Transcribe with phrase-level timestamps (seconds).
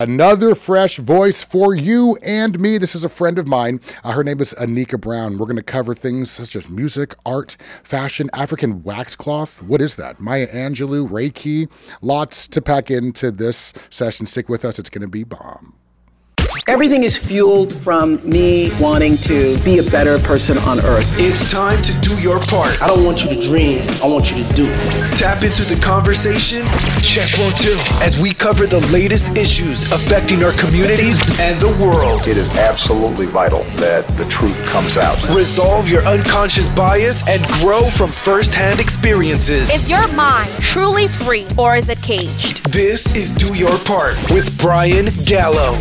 [0.00, 2.78] Another fresh voice for you and me.
[2.78, 3.80] This is a friend of mine.
[4.04, 5.38] Uh, her name is Aneka Brown.
[5.38, 9.60] We're going to cover things such as music, art, fashion, African wax cloth.
[9.60, 10.20] What is that?
[10.20, 11.68] Maya Angelou, Reiki.
[12.00, 14.26] Lots to pack into this session.
[14.26, 14.78] Stick with us.
[14.78, 15.77] It's going to be bomb.
[16.66, 21.06] Everything is fueled from me wanting to be a better person on earth.
[21.18, 22.82] It's time to do your part.
[22.82, 24.66] I don't want you to dream, I want you to do.
[25.14, 26.64] Tap into the conversation.
[27.02, 27.76] Check one, two.
[28.02, 32.26] As we cover the latest issues affecting our communities and the world.
[32.26, 35.16] It is absolutely vital that the truth comes out.
[35.34, 39.70] Resolve your unconscious bias and grow from firsthand experiences.
[39.70, 42.64] Is your mind truly free or is it caged?
[42.72, 45.78] This is Do Your Part with Brian Gallo.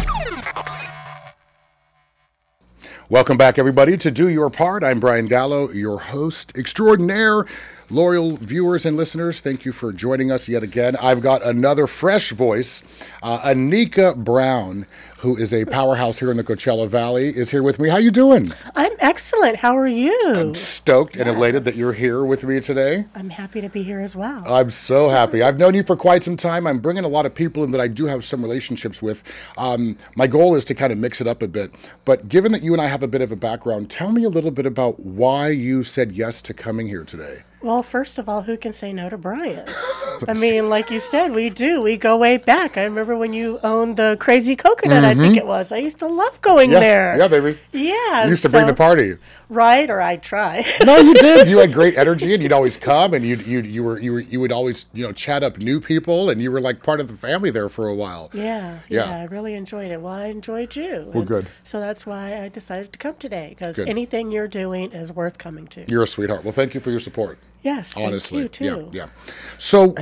[3.09, 4.83] Welcome back, everybody, to Do Your Part.
[4.83, 7.45] I'm Brian Gallo, your host extraordinaire.
[7.89, 10.97] Loyal viewers and listeners, thank you for joining us yet again.
[10.97, 12.83] I've got another fresh voice.
[13.23, 17.79] Uh, Aneka Brown, who is a powerhouse here in the Coachella Valley, is here with
[17.79, 17.89] me.
[17.89, 18.49] How are you doing?
[18.75, 19.57] I'm excellent.
[19.57, 20.15] How are you?
[20.35, 23.05] I'm stoked and elated that you're here with me today.
[23.15, 24.43] I'm happy to be here as well.
[24.47, 25.41] I'm so happy.
[25.41, 26.67] I've known you for quite some time.
[26.67, 29.23] I'm bringing a lot of people in that I do have some relationships with.
[29.57, 31.73] Um, my goal is to kind of mix it up a bit.
[32.05, 34.29] But given that you and I have a bit of a background, tell me a
[34.29, 37.43] little bit about why you said yes to coming here today.
[37.61, 39.67] Well, first of all, who can say no to Brian?
[40.27, 41.81] I mean, like you said, we do.
[41.81, 42.77] We go way back.
[42.77, 45.37] I remember when you owned the Crazy Coconut, I think mm-hmm.
[45.37, 45.71] it was.
[45.71, 47.17] I used to love going Yeah, there.
[47.17, 47.57] yeah, baby.
[47.71, 48.23] Yeah.
[48.25, 49.13] You used to bring so- the party.
[49.49, 50.65] Right, or I'd try.
[50.83, 51.47] No, you did.
[51.47, 54.19] You had great energy, and you'd always come, and you you you were you were
[54.19, 57.07] you would always you know chat up new people, and you were like part of
[57.07, 58.29] the family there for a while.
[58.33, 59.09] yeah, Yeah.
[59.09, 60.01] yeah, I really enjoyed it.
[60.01, 61.05] Well, I enjoyed you.
[61.07, 61.47] Well, And good.
[61.63, 63.87] So that's why I decided to come today, because Good.
[63.87, 65.85] anything you're doing is worth coming to.
[65.87, 66.43] You're a sweetheart.
[66.43, 67.37] Well, thank you for your support.
[67.63, 68.43] Yes, thank honestly.
[68.43, 68.89] you too.
[68.91, 69.33] Yeah, yeah.
[69.57, 69.95] So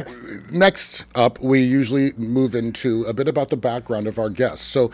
[0.52, 4.66] next up, we usually move into a bit about the background of our guests.
[4.66, 4.92] So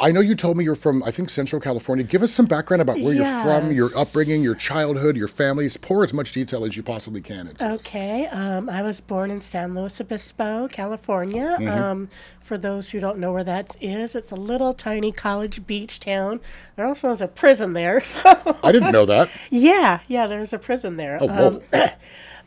[0.00, 2.04] I know you told me you're from, I think, Central California.
[2.04, 5.76] Give us some background about where you're from, your upbringing, your childhood, your families.
[5.76, 7.86] Pour as much detail as you possibly can into this.
[7.86, 8.26] Okay.
[8.26, 11.56] Um, I was born in San Luis Obispo, California.
[11.58, 11.68] Mm-hmm.
[11.68, 12.08] Um,
[12.40, 16.40] for those who don't know where that is, it's a little tiny college beach town.
[16.76, 18.02] There also is a prison there.
[18.10, 19.30] So I didn't know that.
[19.50, 21.18] yeah, yeah, there's a prison there.
[21.20, 21.28] Oh.
[21.46, 21.60] Um,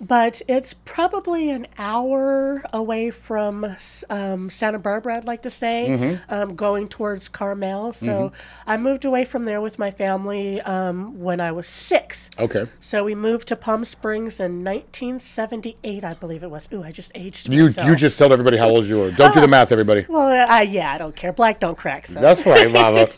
[0.07, 3.65] but it's probably an hour away from
[4.09, 6.33] um, Santa Barbara, I'd like to say, Mm-hmm.
[6.33, 7.93] um, going towards Carmel.
[7.93, 8.31] So
[8.67, 12.29] I moved away from there with my family um, when I was six.
[12.39, 12.65] okay.
[12.79, 16.67] So we moved to Palm Springs in 1978, I believe it was.
[16.73, 17.87] Ooh, I just aged You myself.
[17.87, 19.11] you just told everybody how old you were.
[19.11, 20.05] Don't do the math, everybody.
[20.09, 21.31] Well, I, yeah, I don't care.
[21.33, 22.07] Black don't crack.
[22.07, 22.19] So.
[22.19, 23.07] That's right, Mama.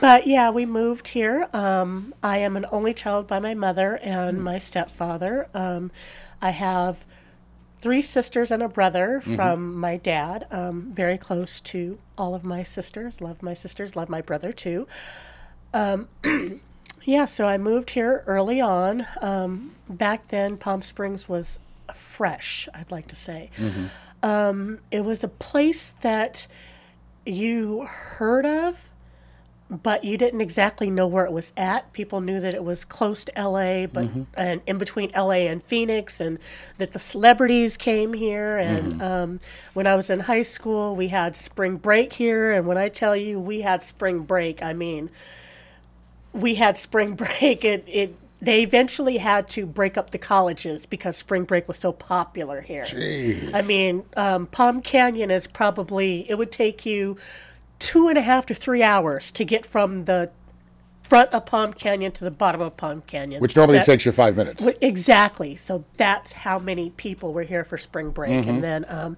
[0.00, 1.48] But yeah, we moved here.
[1.52, 5.48] Um, I am an only child by my mother and my stepfather.
[5.54, 5.90] Um,
[6.42, 7.04] I have
[7.80, 10.46] three sisters and a brother from my dad.
[10.50, 13.20] Um, very close to all of my sisters.
[13.20, 13.96] Love my sisters.
[13.96, 14.86] Love my brother too.
[15.72, 16.08] Um,
[17.04, 19.06] yeah, so I moved here early on.
[19.22, 21.60] Um, back then, Palm Springs was
[21.94, 22.68] fresh.
[22.74, 23.50] I'd like to say.
[24.22, 26.46] Um, it was a place that
[27.24, 28.88] you heard of
[29.70, 31.92] but you didn't exactly know where it was at.
[31.92, 36.20] People knew that it was close to LA, but and in between LA and Phoenix,
[36.20, 36.38] and
[36.78, 38.56] that the celebrities came here.
[38.56, 39.40] And um,
[39.74, 42.52] when I was in high school, we had spring break here.
[42.52, 45.10] And when I tell you we had spring break, I mean
[46.32, 47.64] we had spring break.
[47.64, 51.92] It it they eventually had to break up the colleges because spring break was so
[51.92, 52.84] popular here.
[52.84, 53.52] Jeez.
[53.52, 57.16] I mean, um, Palm Canyon is probably it would take you
[57.78, 60.30] two and a half to three hours to get from the
[61.02, 63.40] front of Palm Canyon to the bottom of Palm Canyon.
[63.40, 64.66] Which normally That- takes you five minutes.
[64.80, 65.56] Exactly.
[65.56, 68.30] So that's how many people were here for spring break.
[68.30, 68.50] Mm-hmm.
[68.50, 69.16] And then um,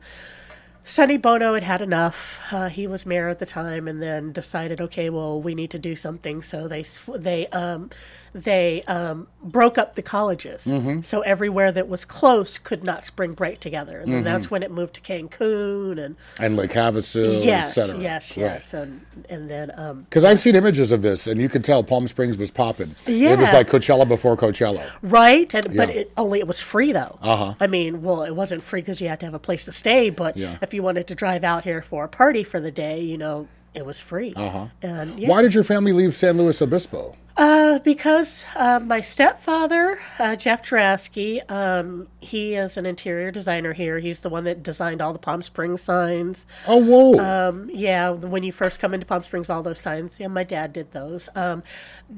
[0.91, 2.41] Sonny Bono had had enough.
[2.51, 5.79] Uh, he was mayor at the time, and then decided, okay, well, we need to
[5.79, 6.43] do something.
[6.43, 6.85] So they
[7.17, 7.91] they um,
[8.33, 10.67] they um, broke up the colleges.
[10.67, 11.01] Mm-hmm.
[11.03, 13.99] So everywhere that was close could not spring break together.
[14.01, 14.25] And Mm-hmm.
[14.25, 19.49] that's when it moved to Cancun and And Lake Havasu, yes, yes, yes, and and
[19.49, 22.51] then um, Because I've seen images of this, and you can tell Palm Springs was
[22.51, 22.95] popping.
[23.07, 23.33] Yeah.
[23.35, 24.89] It was like Coachella before Coachella.
[25.03, 27.19] Right, and but it only it was free though.
[27.23, 27.55] Uh-huh.
[27.61, 30.11] I mean, well, it wasn't free because you had to have a place to stay.
[30.11, 30.57] But Yeah.
[30.63, 33.49] if you wanted to drive out here for a party for the day, you know,
[33.75, 34.35] it was free.
[34.35, 34.67] Uh-huh.
[34.83, 37.17] And yeah, Why did your family leave San Luis Obispo?
[37.37, 43.99] uh, because uh, my stepfather, uh, Jeff Drasky, um, he is an interior designer here.
[43.99, 46.47] He's the one that designed all the Palm Springs signs.
[46.69, 47.19] Oh, whoa.
[47.19, 50.21] Um, yeah, when you first come into Palm Springs, all those signs.
[50.21, 51.31] Yeah, my dad did those.
[51.35, 51.63] Um,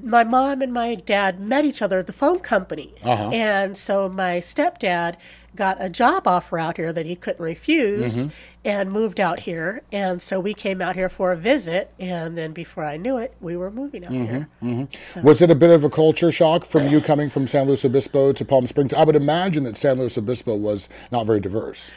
[0.02, 4.38] my mom and my dad met each other at the phone company, and so my
[4.38, 5.16] stepdad
[5.54, 8.30] got a job offer out here that he couldn't refuse, mm-hmm.
[8.64, 9.82] and moved out here.
[9.92, 11.92] And so we came out here for a visit.
[11.98, 14.24] And then before I knew it, we were moving out mm-hmm.
[14.24, 14.48] here.
[14.62, 15.22] Mm-hmm.
[15.22, 18.32] Was it a bit of a culture shock from you coming from San Luis Obispo
[18.32, 18.94] to Palm Springs?
[18.94, 21.90] I would imagine that San Luis Obispo was not very diverse.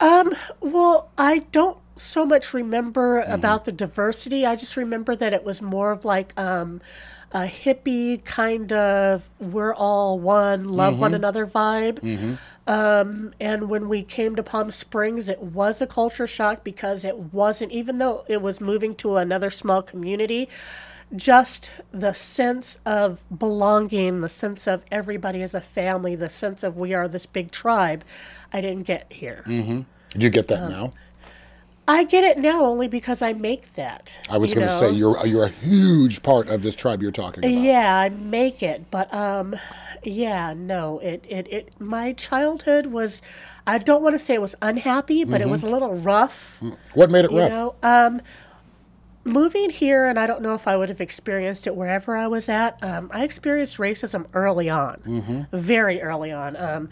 [0.00, 4.46] Um, well, I don't so much remember about the diversity.
[4.46, 6.80] I just remember that it was more of like um,
[7.32, 11.16] a hippie kind of we're all one, love one mm-hmm.
[11.16, 12.00] another vibe.
[12.00, 12.34] Mm-hmm.
[12.66, 17.16] Um, and when we came to Palm Springs, it was a culture shock because it
[17.16, 20.48] wasn't, even though it was moving to another small community,
[21.16, 26.76] just the sense of belonging, the sense of everybody as a family, the sense of
[26.76, 28.04] we are this big tribe,
[28.52, 29.42] I didn't get here.
[29.46, 29.80] Mm-hmm.
[30.18, 30.90] Do you get that uh, now?
[31.88, 34.18] I get it now only because I make that.
[34.28, 37.42] I was going to say you're you're a huge part of this tribe you're talking
[37.42, 37.50] about.
[37.60, 39.56] Yeah, I make it, but um,
[40.04, 41.80] yeah, no, it it it.
[41.80, 43.22] My childhood was,
[43.66, 46.60] I don't want to say it was unhappy, but it was a little rough.
[46.92, 47.50] What made it You rough?
[47.50, 48.20] know, um,
[49.24, 52.50] moving here, and I don't know if I would have experienced it wherever I was
[52.50, 52.82] at.
[52.84, 56.54] Um, I experienced racism early on, very early on.
[56.56, 56.90] Um,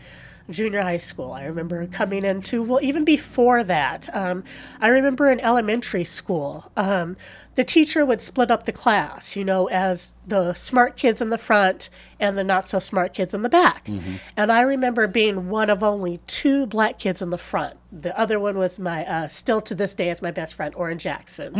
[0.51, 1.33] junior high school.
[1.33, 4.45] I remember coming into, well, even before that, um,
[4.81, 7.17] I remember in elementary school, um,
[7.57, 11.39] the teacher would split up the class, you know, as the smart kids in the
[11.39, 11.89] front
[12.21, 13.89] and the not so smart kids in the back.
[14.37, 17.77] And I remember being one of only two black kids in the front.
[17.91, 20.99] The other one was my, uh, still to this day, is my best friend, Orrin
[20.99, 21.55] Jackson.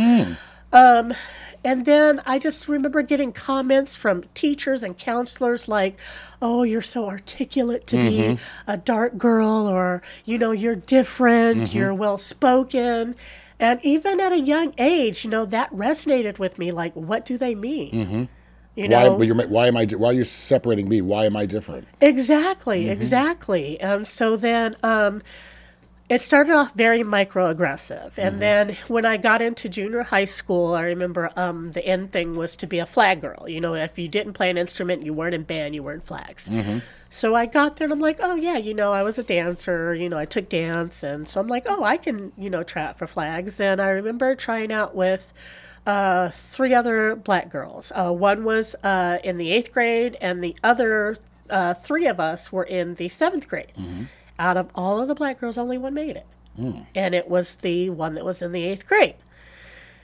[0.73, 1.13] Um,
[1.63, 5.99] and then I just remember getting comments from teachers and counselors like,
[6.41, 8.71] oh, you're so articulate to be mm-hmm.
[8.71, 11.77] a dark girl, or, you know, you're different, mm-hmm.
[11.77, 13.15] you're well spoken.
[13.59, 16.71] And even at a young age, you know, that resonated with me.
[16.71, 17.91] Like, what do they mean?
[17.91, 18.23] Mm-hmm.
[18.75, 18.87] You why?
[18.87, 19.85] know, But you're, ma- why am I?
[19.85, 21.01] Why are you separating me?
[21.01, 21.87] Why am I different?
[21.99, 23.79] Exactly, exactly.
[23.79, 25.23] And so then um,
[26.09, 28.13] it started off very microaggressive.
[28.17, 32.37] And then when I got into junior high school, I remember um, the end thing
[32.37, 33.47] was to be a flag girl.
[33.49, 36.49] You know, if you didn't play an instrument, you weren't in band, you weren't flags.
[37.09, 39.93] So I got there and I'm like, oh, yeah, you know, I was a dancer,
[39.93, 41.03] you know, I took dance.
[41.03, 43.59] And so I'm like, oh, I can, you know, try out for flags.
[43.59, 45.33] And I remember trying out with
[45.85, 47.91] uh, three other black girls.
[47.93, 51.15] Uh, one was uh, in the eighth grade, and the other
[51.49, 53.71] uh, three of us were in the seventh grade.
[54.39, 56.25] Out of all of the black girls, only one made it.
[56.95, 59.15] And it was the one that was in the eighth grade.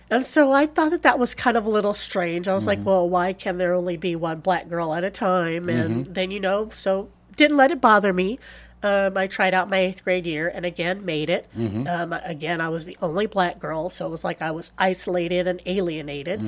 [0.09, 2.47] And so I thought that that was kind of a little strange.
[2.47, 5.69] I was like, well, why can there only be one black girl at a time?
[5.69, 8.37] And then, you know, so didn't let it bother me.
[8.83, 11.47] Um, I tried out my eighth grade year and again made it.
[11.87, 15.47] Um, again, I was the only black girl, so it was like I was isolated
[15.47, 16.41] and alienated.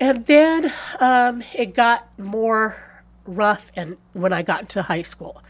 [0.00, 2.76] And then um, it got more
[3.28, 5.42] rough and when I got into high school.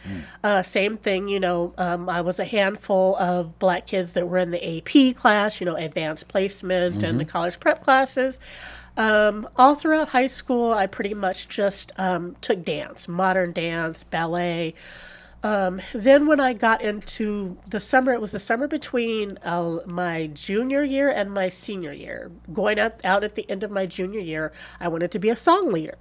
[0.42, 4.38] Uh, same thing, you know, um, I was a handful of black kids that were
[4.38, 8.40] in the AP class, you know, advanced placement and the college prep classes.
[8.96, 14.74] Um, all throughout high school, I pretty much just um, took dance, modern dance, ballet.
[15.44, 20.26] Um, then when I got into the summer, it was the summer between uh, my
[20.34, 22.32] junior year and my senior year.
[22.52, 24.50] Going out, out at the end of my junior year,
[24.80, 25.98] I wanted to be a song leader.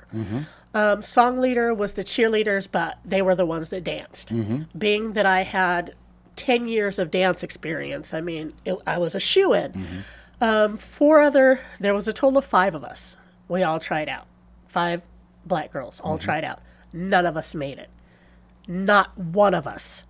[0.74, 4.32] Um, song leader was the cheerleaders, but they were the ones that danced.
[4.78, 5.96] Being that I had
[6.36, 10.04] 10 years of dance experience, I mean, it, I was a shoe in.
[10.40, 13.18] Um, four other, there was a total of five of us.
[13.48, 14.26] We all tried out.
[14.68, 15.02] Five
[15.46, 16.62] black girls all tried out.
[16.94, 17.90] None of us made it.
[18.68, 20.04] Not one of us.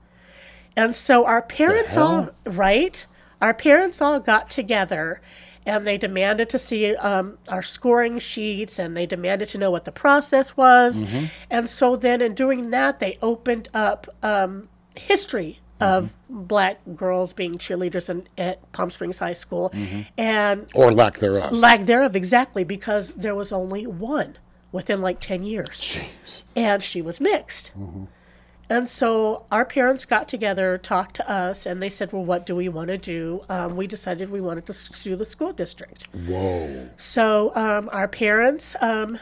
[0.76, 3.06] And so our parents all, right?
[3.42, 5.22] Our parents all got together
[5.68, 9.84] and they demanded to see um, our scoring sheets and they demanded to know what
[9.86, 11.04] the process was.
[11.52, 17.54] And so then in doing that, they opened up um, history of black girls being
[17.54, 19.72] cheerleaders in, at Palm Springs High School
[20.18, 21.52] and Or lack thereof.
[21.52, 24.38] lack thereof, exactly, because there was only one
[24.72, 26.00] within like 10 years.
[26.56, 27.72] And she was mixed.
[28.70, 32.56] And so our parents got together, talked to us, and they said, Well, what do
[32.56, 33.42] we want to do?
[33.48, 36.08] Um, we decided we wanted to sue the school district.
[36.14, 36.90] Whoa.
[36.98, 39.20] So um, our parents um,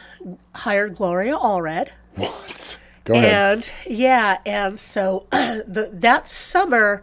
[0.54, 1.90] hired Gloria Allred.
[2.16, 2.78] What?
[3.04, 3.32] Go ahead.
[3.32, 7.02] And yeah, and so the, that summer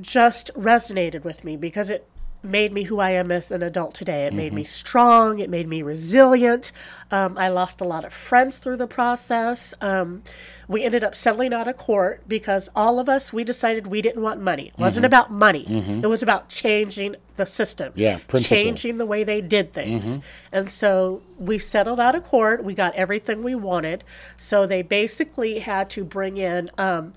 [0.00, 2.06] just resonated with me because it
[2.42, 4.24] made me who I am as an adult today.
[4.24, 5.40] It made me strong.
[5.40, 6.72] It made me resilient.
[7.10, 9.74] Um, I lost a lot of friends through the process.
[9.80, 10.22] Um,
[10.68, 14.22] we ended up settling out of court because all of us we decided we didn't
[14.22, 14.68] want money.
[14.68, 15.64] It wasn't about money.
[16.02, 17.92] It was about changing the system.
[17.96, 18.56] Yeah, principle.
[18.56, 20.18] changing the way they did things.
[20.52, 22.62] And so we settled out of court.
[22.62, 24.04] We got everything we wanted.
[24.36, 26.70] So they basically had to bring in.
[26.78, 27.14] Um,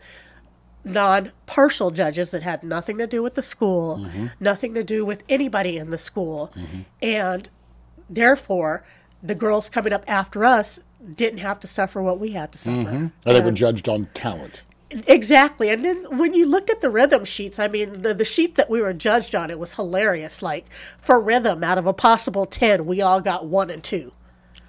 [0.83, 4.27] non partial judges that had nothing to do with the school, mm-hmm.
[4.39, 6.51] nothing to do with anybody in the school.
[6.55, 6.81] Mm-hmm.
[7.01, 7.49] And
[8.09, 8.83] therefore,
[9.21, 10.79] the girls coming up after us
[11.15, 12.77] didn't have to suffer what we had to suffer.
[12.77, 13.07] Mm-hmm.
[13.25, 14.63] And they were judged on talent.
[15.07, 15.69] Exactly.
[15.69, 18.69] And then when you look at the rhythm sheets, I mean, the, the sheet that
[18.69, 20.41] we were judged on, it was hilarious.
[20.41, 20.65] Like,
[20.97, 24.11] for rhythm, out of a possible 10, we all got one and two.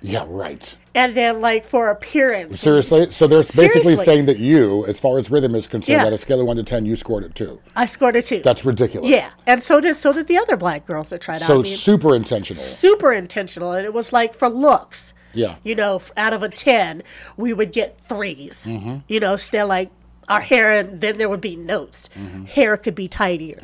[0.03, 0.77] Yeah, right.
[0.95, 3.11] And then, like, for appearance, Seriously?
[3.13, 4.05] So they're basically Seriously.
[4.05, 6.07] saying that you, as far as rhythm is concerned, Yeah.
[6.07, 7.59] on a scale of 1 to 10, you scored it 2.
[7.77, 8.41] I scored a two.
[8.43, 9.09] That's ridiculous.
[9.11, 9.31] Yeah.
[9.47, 11.51] And so did, so did the other black girls that tried So out.
[11.51, 12.63] I mean, super intentional.
[12.63, 13.73] super intentional.
[13.73, 15.15] And it was like for looks.
[15.35, 15.57] Yeah.
[15.63, 17.03] You know, f- out of a 10,
[17.39, 18.97] we would get 3s Mm-hmm.
[19.09, 19.91] You know, still like
[20.29, 22.11] our hair, and then there would be notes.
[22.19, 22.45] Mm-hmm.
[22.45, 23.61] Hair could be tidier.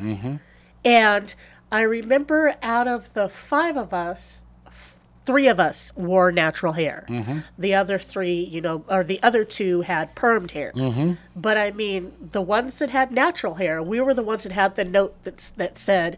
[0.85, 1.35] And
[1.71, 4.45] I remember out of the five of us,
[5.29, 7.05] three of us wore natural hair.
[7.07, 7.41] Mm-hmm.
[7.59, 10.73] The other three, you know, or the other two had permed hair.
[10.75, 11.13] Mm-hmm.
[11.37, 14.75] But I mean, the ones that had natural hair, we were the ones that had
[14.75, 16.17] the note that's, that said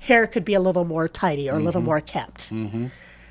[0.00, 1.86] hair could be a little more tidy or a little mm-hmm.
[1.86, 2.50] more kept.
[2.50, 2.88] Mm-hmm.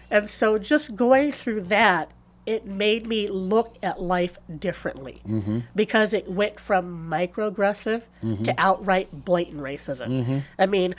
[0.10, 2.10] And so just going through that,
[2.48, 5.60] it made me look at life differently mm-hmm.
[5.76, 8.02] because it went from microaggressive
[8.44, 10.42] to outright blatant racism.
[10.58, 10.96] I mean,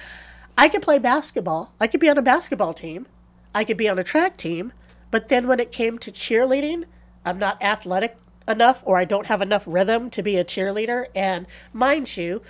[0.57, 3.07] I could play basketball, I could be on a basketball team,
[3.55, 4.73] I could be on a track team,
[5.11, 6.85] but then when it came to cheerleading,
[7.25, 11.07] I'm not athletic enough or I don't have enough rhythm to be a cheerleader.
[11.15, 12.43] And mind you,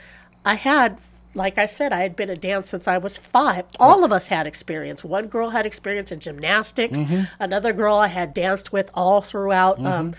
[0.44, 0.99] I had
[1.37, 3.64] like I said, I had been a dance since I was five.
[3.80, 5.02] All of us had experience.
[5.04, 6.99] One girl had experience in gymnastics.
[7.40, 10.14] Another girl I had danced with all throughout, um,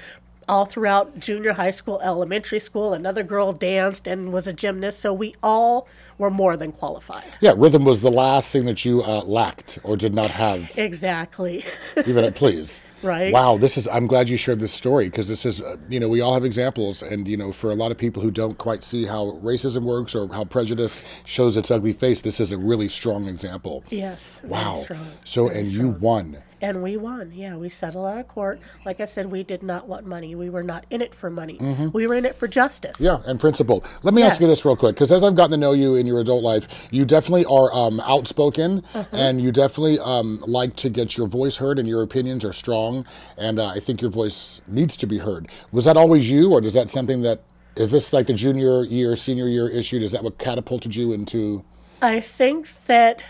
[0.48, 2.94] all throughout junior high school, elementary school.
[2.94, 5.00] Another girl danced and was a gymnast.
[5.00, 5.88] So we all
[6.18, 7.26] were more than qualified.
[7.42, 10.72] Yeah, rhythm was the last thing that you uh, lacked or did not have.
[10.78, 11.64] Exactly.
[12.06, 12.82] even at please.
[13.06, 13.32] Right.
[13.32, 13.88] Wow, this is.
[13.88, 15.62] I'm glad you shared this story because this is.
[15.62, 18.22] Uh, you know, we all have examples, and you know, for a lot of people
[18.24, 22.40] who don't quite see how racism works or how prejudice shows its ugly face, this
[22.40, 23.84] is a really strong example.
[23.90, 24.40] yes.
[24.42, 24.76] very Wow.
[24.76, 26.38] strong, So, and you won.
[26.62, 27.32] And we won.
[27.36, 28.60] Yeah, we settled out of court.
[28.86, 30.34] Like I said, we did not want money.
[30.36, 31.60] We were not in it for money.
[31.94, 32.98] We were in it for justice.
[32.98, 33.24] Mm-hmm.
[33.26, 33.84] Yeah, and principle.
[34.04, 36.08] Let me ask you this real quick, because as I've gotten to know you in
[36.08, 39.04] your adult life, you definitely are um, outspoken, Uh-huh.
[39.12, 42.95] and you definitely um, like to get your voice heard, and your opinions are strong.
[43.38, 45.50] And uh, I think your voice needs to be heard.
[45.72, 47.42] Was that always you, or is that something that
[47.76, 49.98] is this like the junior year, senior year issue?
[49.98, 51.64] Is that what catapulted you into?
[52.02, 53.26] I think that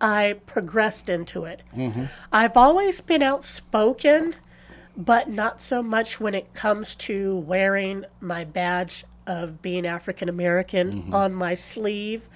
[0.00, 1.62] I progressed into it.
[1.76, 2.04] Mm-hmm.
[2.32, 4.34] I've always been outspoken,
[4.96, 10.92] but not so much when it comes to wearing my badge of being African American
[10.92, 11.14] Mm-hmm.
[11.14, 12.28] on my sleeve.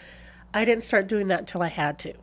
[0.55, 2.15] I didn't start doing that until I had to.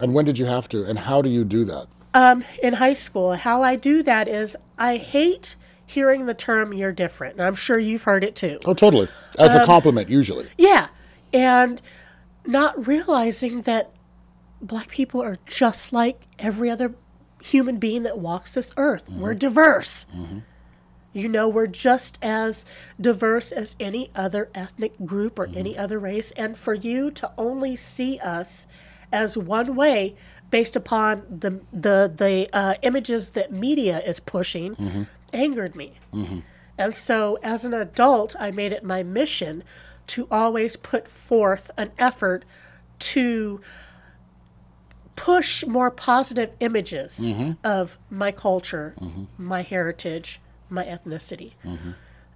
[0.00, 0.84] And when did you have to?
[0.84, 1.88] And how do you do that?
[2.16, 3.34] Um, in high school.
[3.34, 5.54] How I do that is I hate
[5.84, 7.36] hearing the term you're different.
[7.36, 8.58] And I'm sure you've heard it too.
[8.64, 9.08] Oh, totally.
[9.38, 10.48] As Um, a compliment, usually.
[10.56, 10.88] Yeah.
[11.34, 11.82] And
[12.46, 13.90] not realizing that
[14.62, 16.94] black people are just like every other
[17.42, 19.10] human being that walks this earth.
[19.10, 19.38] We're mm-hmm.
[19.38, 20.06] diverse.
[20.16, 20.38] Mm-hmm.
[21.12, 22.64] You know, we're just as
[22.98, 25.58] diverse as any other ethnic group or mm-hmm.
[25.58, 26.30] any other race.
[26.32, 28.66] And for you to only see us
[29.12, 30.14] as one way
[30.56, 35.02] based upon the the the uh, images that media is pushing mm-hmm.
[35.34, 35.92] angered me.
[36.14, 36.38] Mm-hmm.
[36.78, 39.62] And so, as an adult, I made it my mission
[40.06, 42.46] to always put forth an effort
[43.12, 43.60] to
[45.14, 47.52] push more positive images mm-hmm.
[47.62, 48.94] of my culture,
[49.36, 51.52] my heritage, my ethnicity.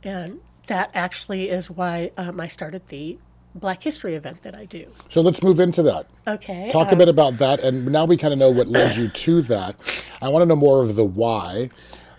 [0.02, 3.16] And that actually is why um, I started the
[3.54, 4.86] Black History event that I do.
[5.08, 6.06] So let's move into that.
[6.26, 6.68] Okay.
[6.70, 9.08] Talk a uh, bit about that, and now we kind of know what led you
[9.08, 9.76] to that.
[10.22, 11.70] I want to know more of the why,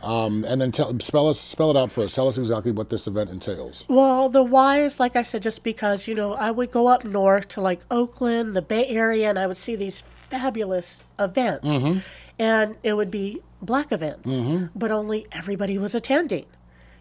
[0.03, 2.13] um, and then tell, spell us spell it out for us.
[2.13, 3.85] Tell us exactly what this event entails.
[3.87, 7.05] Well, the why is like I said, just because you know I would go up
[7.05, 11.99] north to like Oakland, the Bay Area, and I would see these fabulous events, mm-hmm.
[12.39, 14.65] and it would be black events, mm-hmm.
[14.75, 16.45] but only everybody was attending.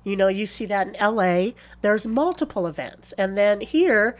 [0.04, 1.54] You know, you see that in L.A.
[1.82, 4.16] There's multiple events, and then here,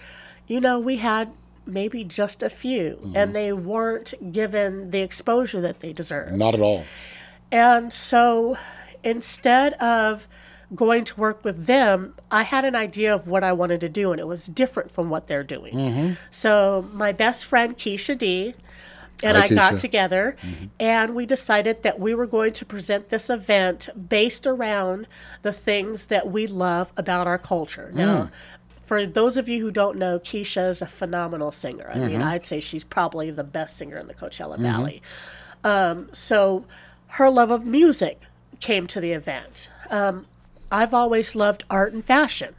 [0.47, 1.33] you know, we had
[1.67, 3.17] maybe just a few, mm-hmm.
[3.17, 6.37] and they weren't given the exposure that they deserved.
[6.37, 6.85] Not at all.
[7.53, 8.57] And so
[9.03, 10.27] instead of
[10.75, 14.13] going to work with them, I had an idea of what I wanted to do,
[14.13, 15.75] and it was different from what they're doing.
[15.75, 16.13] Mm-hmm.
[16.31, 18.55] So my best friend, Keisha D,
[19.23, 20.37] and Hi, I got together
[20.79, 25.07] and we decided that we were going to present this event based around
[25.43, 27.91] the things that we love about our culture.
[27.95, 28.31] Now,
[28.85, 31.91] for those of you who don't know, Keisha is a phenomenal singer.
[31.93, 35.03] I mean, I'd say she's probably the best singer in the Coachella Valley.
[35.63, 36.65] Um, so
[37.09, 38.21] her love of music
[38.61, 39.71] came to the event.
[39.91, 40.27] Um,
[40.73, 42.55] I've always loved art and fashion.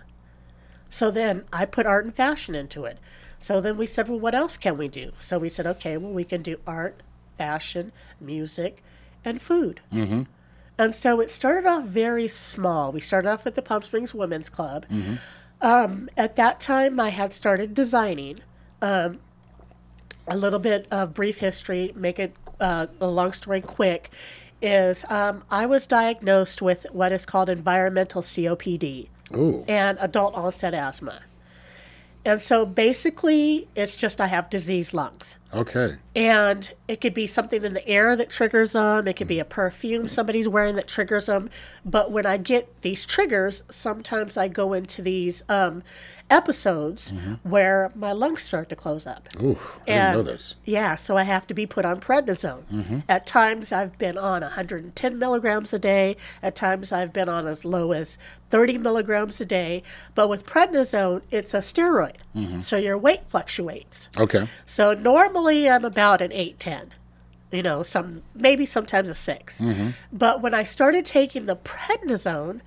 [0.89, 2.97] So then I put art and fashion into it.
[3.41, 5.13] So then we said, well, what else can we do?
[5.19, 7.01] So we said, okay, well, we can do art,
[7.39, 8.83] fashion, music,
[9.25, 9.81] and food.
[9.91, 10.23] Mm-hmm.
[10.77, 12.91] And so it started off very small.
[12.91, 14.85] We started off with the Palm Springs Women's Club.
[15.59, 18.37] Um, at that time, I had started designing.
[18.79, 19.19] Um,
[20.27, 24.11] a little bit of brief history, make it uh, a long story quick,
[24.61, 29.65] is um, I was diagnosed with what is called environmental COPD Ooh.
[29.67, 31.21] and adult onset asthma.
[32.23, 35.37] And so basically, it's just I have diseased lungs.
[35.53, 35.97] Okay.
[36.15, 39.07] And it could be something in the air that triggers them.
[39.07, 41.49] It could be a perfume somebody's wearing that triggers them.
[41.83, 45.83] But when I get these triggers, sometimes I go into these um,
[46.31, 47.33] episodes mm-hmm.
[47.47, 49.27] where my lungs start to close up.
[49.41, 50.55] Ooh, I didn't know this.
[50.65, 52.63] Yeah, so I have to be put on prednisone.
[52.71, 52.99] Mm-hmm.
[53.07, 56.15] At times, I've been on 110 milligrams a day.
[56.41, 58.17] At times, I've been on as low as
[58.49, 59.83] 30 milligrams a day.
[60.15, 62.61] But with prednisone, it's a steroid, mm-hmm.
[62.61, 64.09] so your weight fluctuates.
[64.17, 64.47] Okay.
[64.65, 66.93] So normally, I'm about an 810.
[67.51, 69.61] You know, some maybe sometimes a 6
[70.13, 72.61] But when I started taking the prednisone,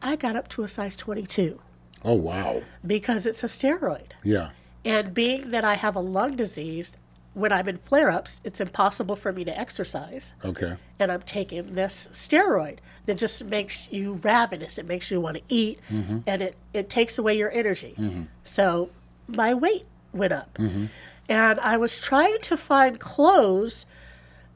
[0.00, 1.58] I got up to a size 22
[2.04, 2.62] Oh wow.
[2.86, 4.12] because it's a steroid.
[4.22, 4.50] Yeah.
[4.84, 6.96] And being that I have a lung disease,
[7.34, 10.34] when I'm in flare ups, it's impossible for me to exercise.
[10.44, 10.76] Okay.
[10.98, 14.78] And I'm taking this steroid that just makes you ravenous.
[14.78, 16.18] It makes you want to eat mm-hmm.
[16.26, 17.94] and it, it takes away your energy.
[17.98, 18.22] Mm-hmm.
[18.44, 18.90] So
[19.28, 20.54] my weight went up.
[20.54, 20.86] Mm-hmm.
[21.28, 23.84] And I was trying to find clothes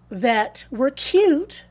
[0.09, 1.67] that were cute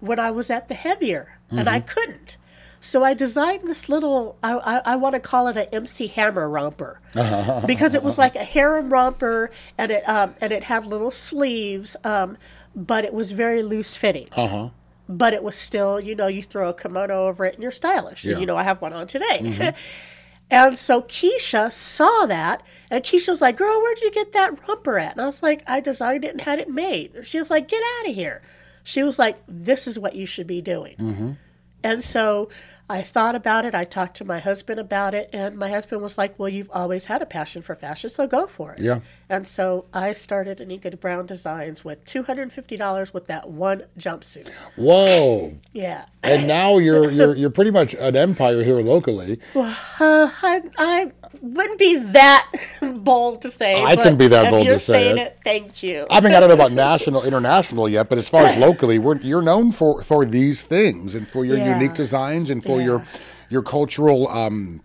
[0.00, 2.38] when I was at the heavier, and I couldn't.
[2.80, 6.48] So I designed this little, I, I, I want to call it an MC Hammer
[6.48, 6.98] romper
[7.66, 11.94] because it was like a harem romper and it, um, and it had little sleeves,
[12.04, 12.38] um,
[12.74, 14.28] but it was very loose fitting.
[14.32, 14.70] Uh huh.
[15.10, 18.24] But it was still, you know, you throw a kimono over it and you're stylish.
[18.24, 18.32] Yeah.
[18.32, 19.74] And, you know, I have one on today.
[20.50, 24.98] and so Keisha saw that and Keisha was like, Girl, where'd you get that romper
[24.98, 25.12] at?
[25.12, 27.12] And I was like, I designed it and had it made.
[27.24, 28.40] She was like, Get out of here.
[28.84, 31.36] She was like, This is what you should be doing.
[31.82, 32.48] And so
[32.90, 33.72] I thought about it.
[33.72, 37.06] I talked to my husband about it, and my husband was like, "Well, you've always
[37.06, 38.98] had a passion for fashion, so go for it." Yeah.
[39.28, 43.48] And so I started Aneka Brown Designs with two hundred and fifty dollars with that
[43.48, 44.48] one jumpsuit.
[44.74, 45.56] Whoa.
[45.72, 46.06] Yeah.
[46.24, 49.38] And now you're you're you're pretty much an empire here locally.
[49.54, 52.50] Uh, I, I wouldn't be that
[52.82, 53.82] bold to say.
[53.82, 55.18] I can be that if bold to say it.
[55.18, 55.40] it.
[55.44, 56.06] Thank you.
[56.10, 59.16] I mean, I don't know about national, international yet, but as far as locally, we're,
[59.16, 61.74] you're known for for these things and for your Yeah.
[61.74, 63.20] unique designs and for your Yeah.
[63.50, 64.82] your cultural um,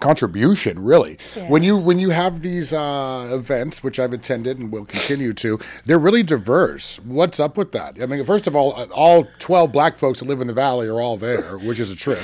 [0.00, 0.84] contribution.
[0.84, 5.32] Really, when you when you have these uh, events, which I've attended and will continue
[5.34, 6.98] to, they're really diverse.
[7.04, 8.02] What's up with that?
[8.02, 10.88] I mean, first of all, uh, all twelve black folks that live in the valley
[10.88, 12.18] are all there, which is a trip.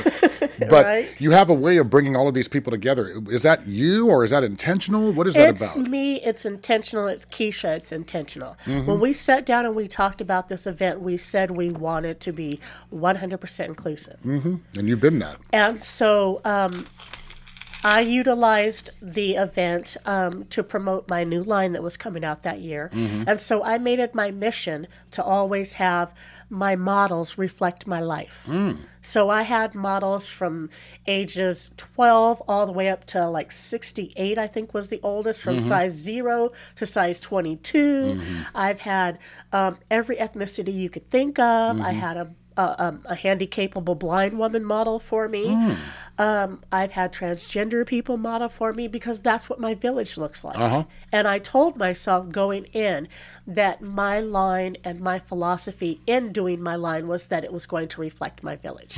[0.68, 1.20] But Right.
[1.20, 3.12] you have a way of bringing all of these people together.
[3.30, 5.12] Is that you, or is that intentional?
[5.12, 5.80] What is that It's about?
[5.80, 8.56] It's me, it's intentional, it's Keisha, it's intentional.
[8.64, 8.86] Mm-hmm.
[8.86, 12.32] When we sat down and we talked about this event, we said we wanted to
[12.32, 12.58] be
[12.92, 14.18] 100% inclusive.
[14.24, 15.36] And you've been that.
[15.52, 16.86] And so um,
[17.84, 22.60] I utilized the event um, to promote my new line that was coming out that
[22.60, 22.90] year.
[22.92, 23.24] Mm-hmm.
[23.28, 26.12] And so I made it my mission to always have
[26.50, 28.44] my models reflect my life.
[28.46, 28.78] Mm.
[29.00, 30.70] So I had models from
[31.06, 35.56] ages 12 all the way up to like 68, I think was the oldest, from
[35.56, 35.68] mm-hmm.
[35.68, 37.78] size zero to size 22.
[37.78, 38.42] Mm-hmm.
[38.54, 39.18] I've had
[39.52, 41.80] um, every ethnicity you could think of.
[41.80, 45.56] I had a a, um, a handy capable blind woman model for me.
[46.20, 50.56] Um, I've had transgender people model for me because that's what my village looks like.
[51.12, 53.06] And I told myself going in
[53.46, 57.86] that my line and my philosophy in doing my line was that it was going
[57.88, 58.96] to reflect my village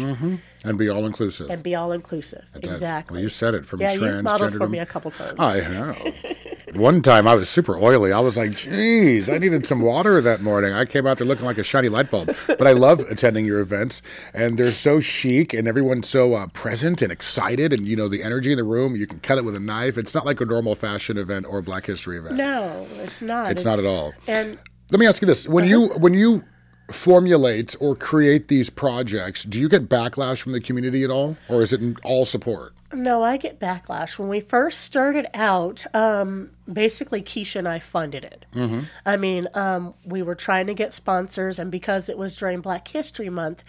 [0.64, 1.50] And be all inclusive.
[1.50, 2.44] and be all inclusive.
[2.54, 3.16] Exactly.
[3.16, 4.58] Well, you said it from yeah, you've modeled transgender.
[4.58, 5.38] for me a couple times.
[5.38, 5.96] I have.
[6.74, 8.12] One time I was super oily.
[8.12, 10.72] I was like, geez, I needed some water that morning.
[10.72, 12.34] I came out there looking like a shiny light bulb.
[12.46, 14.02] But I love attending your events,
[14.32, 18.22] and they're so chic, and everyone's so uh, present and excited, and you know the
[18.22, 18.94] energy in the room.
[18.94, 19.98] You can cut it with a knife.
[19.98, 22.36] It's not like a normal fashion event or Black History event.
[22.36, 23.50] no, it's not.
[23.50, 24.12] It's not at all.
[24.26, 24.58] And
[24.90, 26.44] Let me ask you this: when you when you
[26.92, 31.62] formulate or create these projects, do you get backlash from the community at all, or
[31.62, 32.74] is it all support?
[32.92, 34.18] No, I get backlash.
[34.18, 38.46] When we first started out, um, basically Keisha and I funded it.
[38.52, 38.80] Mm-hmm.
[39.06, 42.88] I mean, um, we were trying to get sponsors, and because it was during Black
[42.88, 43.62] History Month,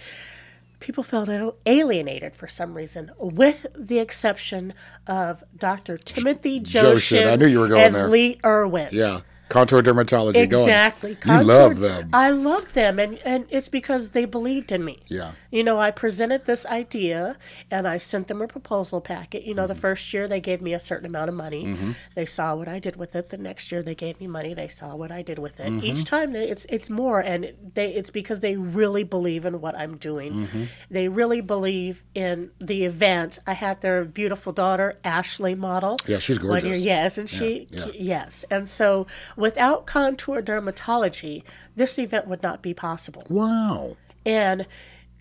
[0.79, 1.29] people felt
[1.65, 4.73] alienated for some reason, with the exception
[5.07, 5.97] of Dr.
[5.97, 8.09] Timothy Jochen, Jochen I knew you were going and there.
[8.09, 8.89] Lee Irwin.
[8.91, 9.21] Yeah.
[9.51, 10.37] Contour Dermatology.
[10.37, 11.17] Exactly.
[11.25, 12.09] You love them.
[12.13, 14.99] I love them, and, and it's because they believed in me.
[15.07, 15.31] Yeah.
[15.51, 17.37] You know, I presented this idea,
[17.69, 19.43] and I sent them a proposal packet.
[19.43, 19.81] You know, the mm-hmm.
[19.81, 21.65] first year they gave me a certain amount of money.
[21.65, 21.91] Mm-hmm.
[22.15, 23.29] They saw what I did with it.
[23.29, 24.53] The next year they gave me money.
[24.53, 25.67] They saw what I did with it.
[25.67, 25.85] Mm-hmm.
[25.85, 29.97] Each time it's it's more, and they it's because they really believe in what I'm
[29.97, 30.47] doing.
[30.89, 33.39] They really believe in the event.
[33.45, 35.97] I had their beautiful daughter Ashley model.
[36.07, 36.61] Yeah, she's one year.
[36.61, 36.83] gorgeous.
[36.83, 37.87] Yes, and she yeah.
[37.93, 39.07] yes, and so
[39.41, 41.43] without contour dermatology,
[41.75, 43.25] this event would not be possible.
[43.29, 43.97] Wow.
[44.25, 44.65] And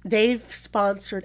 [0.04, 1.24] they've sponsored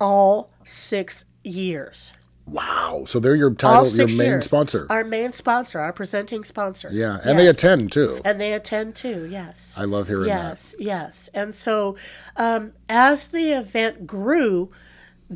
[0.00, 2.12] all six years.
[2.46, 3.04] Wow.
[3.06, 4.44] So they're your title, your main years.
[4.44, 4.86] sponsor.
[4.90, 6.88] Our main sponsor, our presenting sponsor.
[6.90, 7.20] yeah.
[7.24, 8.20] And they attend too.
[8.24, 9.74] And they attend too, yes.
[9.78, 10.34] I love hearing that.
[10.34, 11.30] yes, yes.
[11.32, 11.96] And so
[12.36, 14.70] um, as the event grew,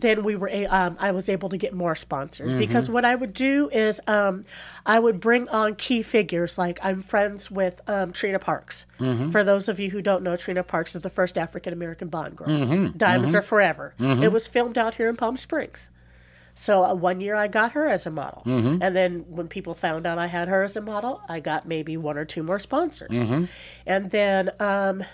[0.01, 2.59] then we were a- um, I was able to get more sponsors Mm-hmm.
[2.59, 4.43] because what I would do is um,
[4.85, 8.85] I would bring on key figures like I'm friends with um, Trina Parks.
[9.01, 9.31] Mm-hmm.
[9.31, 12.37] For those of you who don't know, Trina Parks is the first African American Bond
[12.37, 12.49] girl.
[12.49, 12.97] Mm-hmm.
[12.99, 13.95] Diamonds are forever.
[13.99, 15.91] It was filmed out here in Palm Springs.
[16.59, 18.83] So uh, one year I got her as a model, Mm-hmm.
[18.83, 21.99] and then when people found out I had her as a model, I got maybe
[21.99, 23.45] one or two more sponsors, Mm-hmm.
[23.87, 25.05] and then um,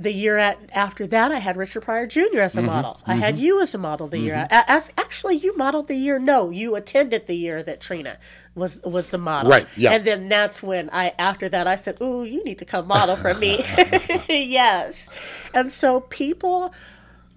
[0.00, 2.40] the year at, after that I had Richard Pryor Jr.
[2.40, 2.66] as a Mm-hmm.
[2.66, 3.00] model.
[3.04, 4.46] I had you as a model the year.
[4.48, 6.20] a- As actually you modeled the year.
[6.20, 8.16] No, you attended the year that Trina
[8.54, 9.50] was was the model.
[9.50, 9.92] Right, yeah.
[9.92, 13.16] And then that's when I after that I said, "Ooh, you need to come model
[13.16, 13.58] for me."
[14.28, 15.08] yes,
[15.52, 16.72] and so people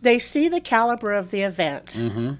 [0.02, 2.34] they see the caliber of the event Mm-hmm.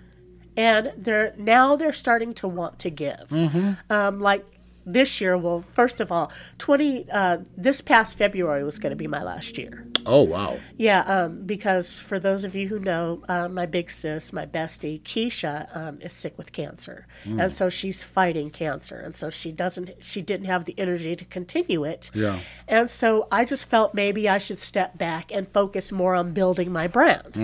[0.58, 3.28] and they're now they're starting to want to give.
[3.30, 3.72] Mm-hmm.
[3.92, 4.46] Um, like
[4.86, 9.08] this year, well, first of all, twenty uh, this past February was going to be
[9.08, 9.88] my last year.
[10.06, 10.58] Oh, wow.
[10.78, 15.00] Yeah, um, because for those of you who know, uh, my big sis, my bestie,
[15.02, 20.04] Keisha, um, is sick with cancer, and so she's fighting cancer, and so she doesn't,
[20.04, 22.10] she didn't have the energy to continue it.
[22.16, 22.40] Yeah.
[22.68, 26.72] And so I just felt maybe I should step back and focus more on building
[26.72, 27.38] my brand.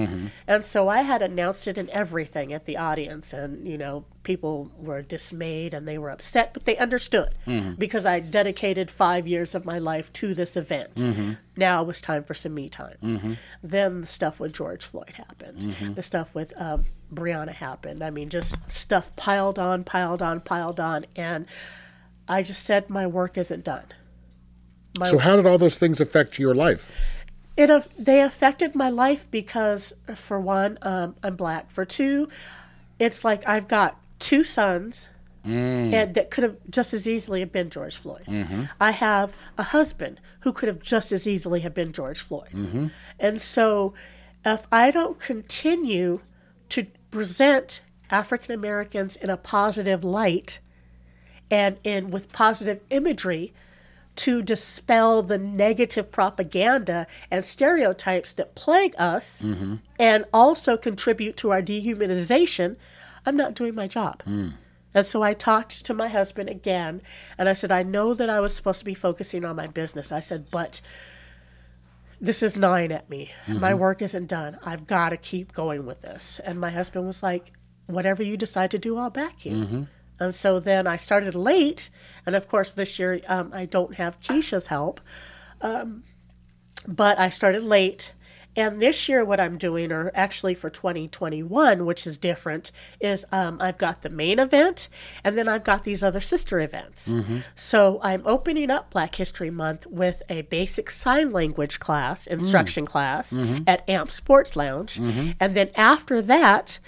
[0.48, 4.70] And so I had announced it in everything at the audience, and you know, people
[4.78, 7.34] were dismayed and they were upset, but they understood
[7.80, 11.38] because I dedicated five years of my life to this event.
[11.56, 13.38] Now it was time for some me time.
[13.64, 15.96] Then the stuff with George Floyd happened.
[15.96, 18.04] The stuff with um, Breonna happened.
[18.04, 21.46] I mean, just stuff piled on, piled on, piled on, and
[22.28, 23.86] I just said my work isn't done.
[25.00, 26.92] My So, how did all those things affect your life?
[27.56, 32.30] it they affected my life because for one um, i'm black for two
[33.00, 35.10] it's like i've got two sons
[35.46, 35.94] mm.
[35.94, 38.26] and that could have just as easily have been george floyd.
[38.26, 38.64] Mm-hmm.
[38.80, 42.52] I have a husband who could have just as easily have been george floyd.
[42.52, 42.88] Mm-hmm.
[43.20, 43.94] And so
[44.46, 46.22] if i don't continue
[46.70, 50.60] to present african americans in a positive light
[51.50, 53.54] and in with positive imagery
[54.18, 59.76] to dispel the negative propaganda and stereotypes that plague us mm-hmm.
[60.00, 62.76] and also contribute to our dehumanization,
[63.28, 64.24] I'm not doing my job.
[64.96, 67.02] And so I talked to my husband again
[67.38, 70.12] and I said, I know that I was supposed to be focusing on my business.
[70.12, 70.82] I said, but
[72.20, 73.32] this is gnawing at me.
[73.48, 74.58] My work isn't done.
[74.64, 76.40] I've got to keep going with this.
[76.44, 77.52] And my husband was like,
[77.86, 79.88] whatever you decide to do, I'll back you.
[80.20, 81.92] And so then I started late.
[82.26, 85.00] And of course, this year um, I don't have Keisha's help.
[85.62, 86.04] Um,
[86.88, 88.14] but I started late.
[88.58, 93.62] And this year, what I'm doing, or actually for 2021, which is different, is um,
[93.62, 94.90] I've got the main event
[95.24, 97.14] and then I've got these other sister events.
[97.56, 103.32] So I'm opening up Black History Month with a basic sign language class, instruction class
[103.68, 104.98] at AMP Sports Lounge.
[105.40, 106.80] And then after that,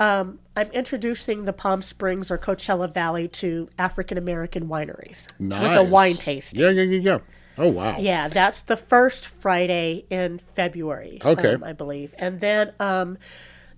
[0.00, 5.62] um, I'm introducing the Palm Springs or Coachella Valley to African American wineries Nice.
[5.62, 6.60] with a wine tasting.
[6.60, 7.18] Yeah, yeah, yeah, yeah.
[7.58, 7.98] Oh, wow.
[7.98, 11.18] Yeah, that's the first Friday in February.
[11.24, 11.54] Okay.
[11.54, 13.18] um, I believe, and then um,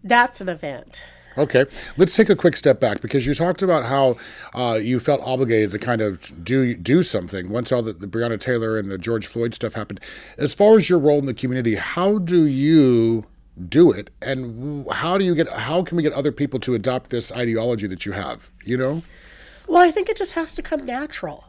[0.02, 1.04] that's an event.
[1.36, 1.64] Okay,
[1.96, 4.16] let's take a quick step back because you talked about how
[4.54, 8.40] uh, you felt obligated to kind of do do something once all the, the Breonna
[8.40, 9.98] Taylor and the George Floyd stuff happened.
[10.38, 13.26] As far as your role in the community, how do you
[13.68, 17.10] do it, and how do you get how can we get other people to adopt
[17.10, 18.52] this ideology that you have?
[18.64, 19.02] You know,
[19.66, 21.46] Well, I think it just has to come natural.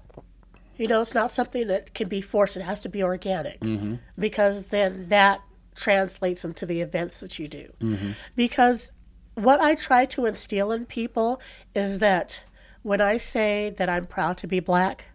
[0.78, 2.58] You know, it's not something that can be forced.
[2.58, 3.96] It has to be organic mm-hmm.
[4.18, 5.42] because then that
[5.76, 7.72] translates into the events that you do.
[7.80, 8.12] Mm-hmm.
[8.36, 8.94] Because
[9.36, 11.42] what I try to instill in people
[11.74, 12.44] is that
[12.82, 15.06] when I say that I'm proud to be black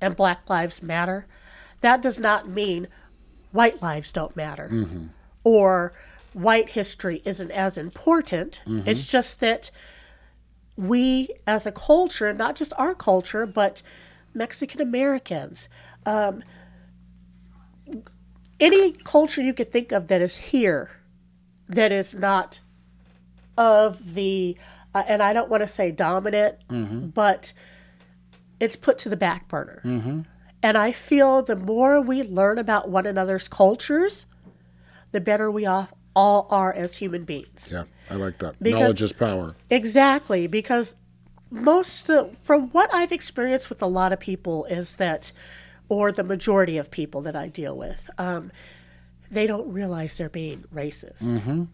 [0.00, 1.26] and black lives matter,
[1.80, 2.88] that does not mean
[3.52, 5.06] white lives don't matter mm-hmm.
[5.44, 5.92] or
[6.32, 8.60] white history isn't as important.
[8.66, 9.70] It's just that
[10.76, 13.82] we as a culture, not just our culture, but
[14.34, 15.68] Mexican Americans,
[16.06, 16.42] um,
[18.60, 20.90] any culture you could think of that is here,
[21.68, 22.60] that is not
[23.56, 24.56] of the,
[24.94, 26.56] uh, and I don't want to say dominant,
[27.14, 27.52] but
[28.60, 29.80] it's put to the back burner.
[30.62, 34.24] And I feel the more we learn about one another's cultures,
[35.12, 37.68] the better we off all are as human beings.
[37.70, 38.54] Yeah, I like that.
[38.62, 39.56] Because- Knowledge is power.
[39.68, 40.96] Exactly, because
[41.62, 45.32] most of, from what I've experienced with a lot of people is that,
[45.88, 48.50] or the majority of people that I deal with, um,
[49.30, 51.22] they don't realize they're being racist.
[51.22, 51.64] Mm-hmm.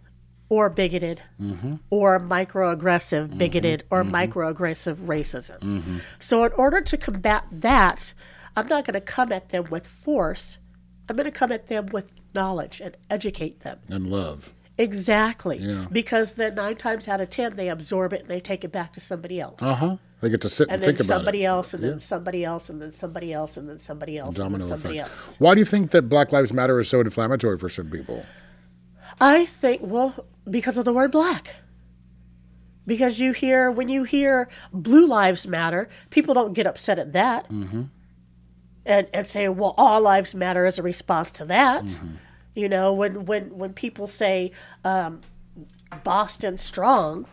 [0.48, 1.76] Or bigoted, mm-hmm.
[1.90, 3.38] or microaggressive mm-hmm.
[3.38, 6.00] bigoted, or microaggressive racism.
[6.18, 8.14] So, in order to combat that,
[8.56, 10.58] I'm not going to come at them with force.
[11.08, 13.78] I'm going to come at them with knowledge and educate them.
[13.88, 14.52] And love.
[14.80, 15.58] Exactly.
[15.58, 15.86] Yeah.
[15.92, 18.92] Because then nine times out of ten, they absorb it and they take it back
[18.94, 19.62] to somebody else.
[19.62, 19.96] Uh huh.
[20.20, 21.46] They get to sit and, And then think about somebody it.
[21.46, 24.60] else, and then somebody else, and then somebody else, and then somebody else, and then
[24.60, 25.12] somebody effect.
[25.12, 25.36] else.
[25.38, 28.24] Why do you think that Black Lives Matter is so inflammatory for some people?
[29.20, 31.56] I think, well, because of the word black.
[32.86, 37.48] Because you hear, when you hear Blue Lives Matter, people don't get upset at that
[37.48, 37.82] Mm-hmm.
[38.84, 41.84] and, and say, well, all lives matter as a response to that.
[41.84, 42.14] Mm-hmm.
[42.60, 44.52] You know, when, when, when people say
[44.84, 45.22] um,
[46.04, 47.26] Boston Strong,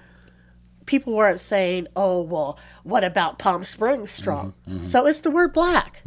[0.86, 4.54] people weren't saying, oh, well, what about Palm Springs Strong?
[4.68, 4.84] Mm-hmm.
[4.84, 6.02] So it's the word black.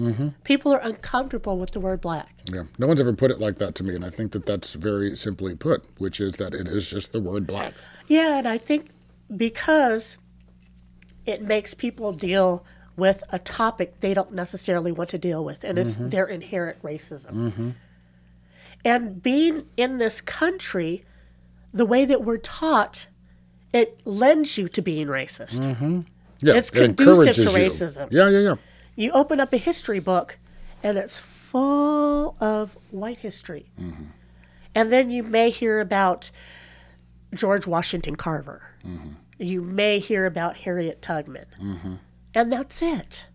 [0.44, 2.34] People are uncomfortable with the word black.
[2.50, 4.72] Yeah, no one's ever put it like that to me, and I think that that's
[4.72, 7.74] very simply put, which is that it is just the word black.
[8.08, 8.88] Yeah, and I think
[9.36, 10.16] because
[11.26, 12.64] it makes people deal
[12.96, 17.74] with a topic they don't necessarily want to deal with, and it's their inherent racism.
[18.84, 21.04] And being in this country,
[21.72, 23.06] the way that we're taught,
[23.72, 25.60] it lends you to being racist.
[25.60, 26.00] Mm-hmm.
[26.40, 27.86] Yeah, It's it conducive to encourages you.
[27.86, 28.08] racism.
[28.10, 28.54] Yeah, yeah, yeah.
[28.96, 30.38] You open up a history book,
[30.82, 33.66] and it's full of white history.
[33.78, 34.04] Mm-hmm.
[34.74, 36.30] And then you may hear about
[37.34, 38.62] George Washington Carver.
[38.84, 39.10] Mm-hmm.
[39.38, 41.46] You may hear about Harriet Tubman.
[42.34, 43.26] And that's it.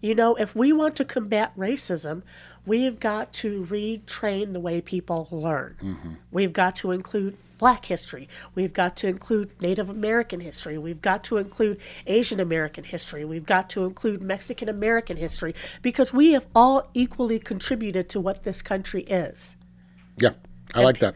[0.00, 2.22] You know, if we want to combat racism,
[2.66, 5.76] we've got to retrain the way people learn.
[5.80, 6.12] Mm-hmm.
[6.30, 8.28] We've got to include Black history.
[8.54, 10.78] We've got to include Native American history.
[10.78, 13.24] We've got to include Asian American history.
[13.24, 18.44] We've got to include Mexican American history because we have all equally contributed to what
[18.44, 19.56] this country is.
[20.18, 20.34] Yeah,
[20.74, 21.14] I like that.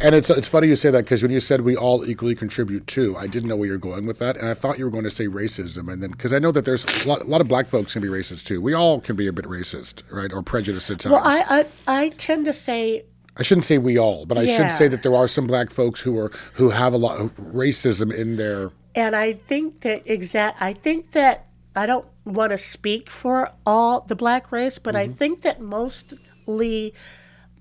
[0.00, 2.86] And it's it's funny you say that because when you said we all equally contribute
[2.88, 5.04] to, I didn't know where you're going with that, and I thought you were going
[5.04, 7.48] to say racism, and then because I know that there's a lot, a lot of
[7.48, 8.60] black folks can be racist too.
[8.60, 11.12] We all can be a bit racist, right, or prejudiced at times.
[11.12, 13.04] Well, I, I, I tend to say
[13.36, 14.56] I shouldn't say we all, but I Yeah.
[14.56, 17.34] should say that there are some black folks who are who have a lot of
[17.36, 18.70] racism in their.
[18.94, 20.62] and I think that exact.
[20.62, 25.06] I think that I don't want to speak for all the black race, but I
[25.06, 25.14] mm-hmm.
[25.14, 26.94] think that mostly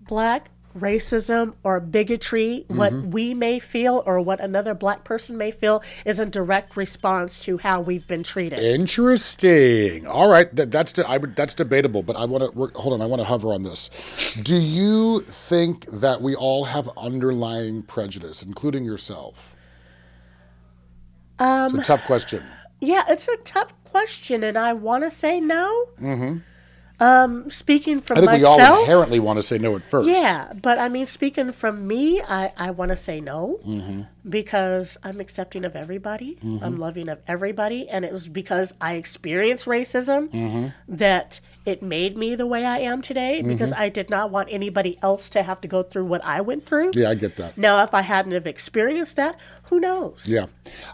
[0.07, 5.83] black racism or bigotry, what we may feel or what another black person may feel,
[6.05, 8.59] is a direct response to how we've been treated.
[8.59, 10.07] Interesting.
[10.07, 13.01] All right, that, that's de- I would that's debatable, but I want to hold on.
[13.01, 13.89] I want to hover on this.
[14.41, 19.55] Do you think that we all have underlying prejudice, including yourself?
[21.39, 22.43] Um, it's a tough question.
[22.79, 25.89] Yeah, it's a tough question, and I want to say no.
[25.99, 26.37] Mm-hmm.
[26.99, 30.07] Um, speaking from myself, I think we all inherently want to say no at first.
[30.07, 34.01] Yeah, but I mean, speaking from me, I, I want to say no Mm-hmm.
[34.29, 36.37] because I'm accepting of everybody.
[36.61, 37.89] I'm loving of everybody.
[37.89, 40.67] And it was because I experienced racism Mm-hmm.
[40.95, 44.97] that it made me the way I am today because I did not want anybody
[45.01, 46.91] else to have to go through what I went through.
[46.93, 47.57] Yeah, I get that.
[47.57, 50.25] Now, if I hadn't have experienced that, who knows?
[50.27, 50.47] Yeah,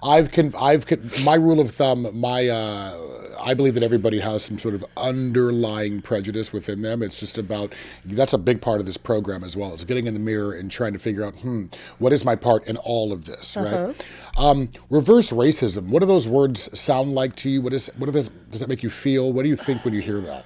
[0.03, 2.07] I've con- I've con- my rule of thumb.
[2.19, 2.97] My uh,
[3.41, 7.01] I believe that everybody has some sort of underlying prejudice within them.
[7.01, 7.73] It's just about
[8.05, 9.73] that's a big part of this program as well.
[9.73, 11.65] It's getting in the mirror and trying to figure out, hmm,
[11.97, 14.05] what is my part in all of this, right?
[14.37, 15.87] Um, reverse racism.
[15.87, 17.61] What do those words sound like to you?
[17.61, 19.33] What is what does does that make you feel?
[19.33, 20.45] What do you think when you hear that?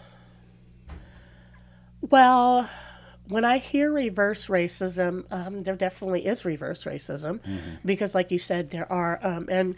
[2.09, 2.69] Well,
[3.27, 7.39] when I hear reverse racism, um, there definitely is reverse racism
[7.85, 9.75] because, like you said, there are, um, and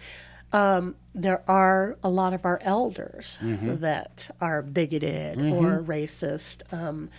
[0.52, 6.62] um, there are a lot of our elders that are bigoted or racist.
[6.74, 7.10] Um,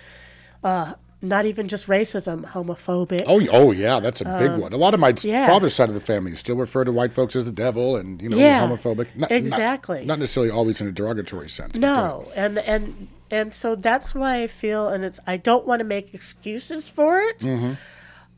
[0.64, 3.24] uh, not even just racism, homophobic.
[3.26, 4.72] Oh, oh yeah, that's a big one.
[4.72, 5.46] A lot of my yeah.
[5.46, 8.28] father's side of the family still refer to white folks as the devil and you
[8.28, 9.14] know Yeah, homophobic.
[9.16, 10.04] Not, not- exactly.
[10.04, 11.78] Not, necessarily always in a derogatory sense.
[11.78, 12.02] but go ahead.
[12.02, 15.84] No, and and and so that's why I feel, and it's I don't want to
[15.84, 17.72] make excuses for it, mm-hmm.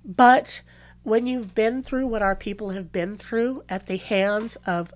[0.05, 0.63] but
[1.03, 4.93] when you've been through what our people have been through at the hands of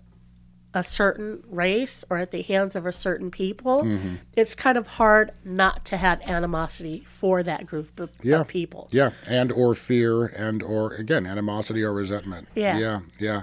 [0.75, 4.15] a certain race or at the hands of a certain people, mm-hmm.
[4.35, 8.41] it's kind of hard not to have animosity for that group of, Yeah.
[8.41, 8.89] of people.
[8.91, 12.49] Yeah, and or fear, and or again animosity or resentment.
[12.55, 12.79] Yeah.
[12.79, 13.43] yeah, yeah.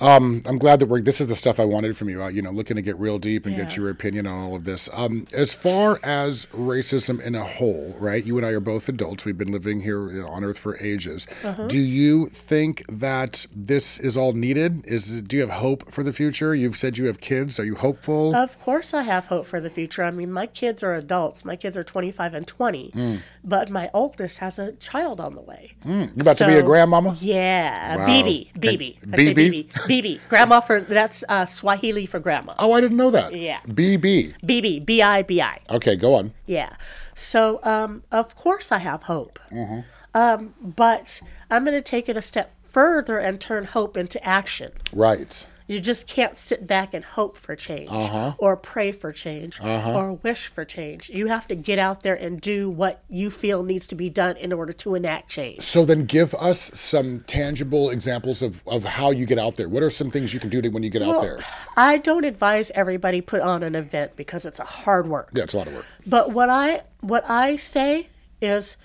[0.00, 1.00] Um, I'm glad that we're.
[1.00, 2.22] This is the stuff I wanted from you.
[2.22, 4.64] Uh, you know, looking to get real deep and get your opinion on all of
[4.64, 4.88] this.
[4.92, 8.24] Um, as far as racism in a whole, right?
[8.24, 9.24] You and I are both adults.
[9.24, 11.26] We've been living here you know, on Earth for ages.
[11.44, 11.66] Uh-huh.
[11.66, 14.84] Do you think that this is all needed?
[14.86, 16.54] Is do you have hope for the future?
[16.54, 17.58] You've said you have kids.
[17.58, 18.34] Are you hopeful?
[18.34, 20.04] Of course, I have hope for the future.
[20.04, 21.44] I mean, my kids are adults.
[21.44, 23.18] My kids are 25 and 20, Mm.
[23.48, 25.72] But my oldest has a child on the way.
[25.84, 27.16] you about to be a grandmama?
[27.18, 28.06] Yeah, Wow.
[28.06, 28.52] BB.
[28.52, 29.00] BB.
[29.00, 29.34] BB?
[29.34, 30.20] BB, BB.
[30.28, 32.54] Grandma for that's uh, Swahili for grandma.
[32.58, 33.34] Oh, I didn't know that.
[33.34, 33.60] Yeah.
[33.66, 34.34] BB.
[34.42, 35.60] BB, B I B I.
[35.70, 36.32] Okay, go on.
[36.46, 36.74] Yeah.
[37.14, 39.38] So, um, of course, I have hope.
[39.50, 39.80] Mm-hmm.
[40.14, 44.72] Um, but I'm going to take it a step further and turn hope into action.
[44.92, 45.46] Right.
[45.68, 48.32] You just can't sit back and hope for change Uh-huh.
[48.38, 51.10] or pray for change or wish for change.
[51.10, 54.38] You have to get out there and do what you feel needs to be done
[54.38, 55.60] in order to enact change.
[55.60, 59.68] So then give us some tangible examples of, of how you get out there.
[59.68, 61.40] What are some things you can do to when you get out there?
[61.76, 65.28] I don't advise everybody put on an event because it's a hard work.
[65.34, 65.84] Yeah, it's a lot of work.
[66.06, 68.08] But what I what I say
[68.40, 68.78] is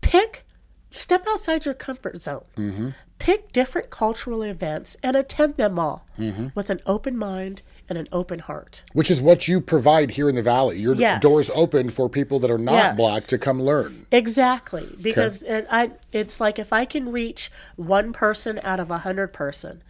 [0.00, 0.44] pick
[0.90, 2.44] step outside your comfort zone.
[2.56, 2.88] Mm-hmm.
[3.24, 6.48] Pick different cultural events and attend them all Mm-hmm.
[6.54, 8.82] with an open mind and an open heart.
[8.92, 10.78] Which is what you provide here in the valley.
[10.78, 11.22] Your Yes.
[11.22, 12.96] doors open for people that are not Yes.
[12.98, 14.04] black to come learn.
[14.12, 18.98] Exactly, because it, I it's like if I can reach one person out of a
[18.98, 19.82] hundred person,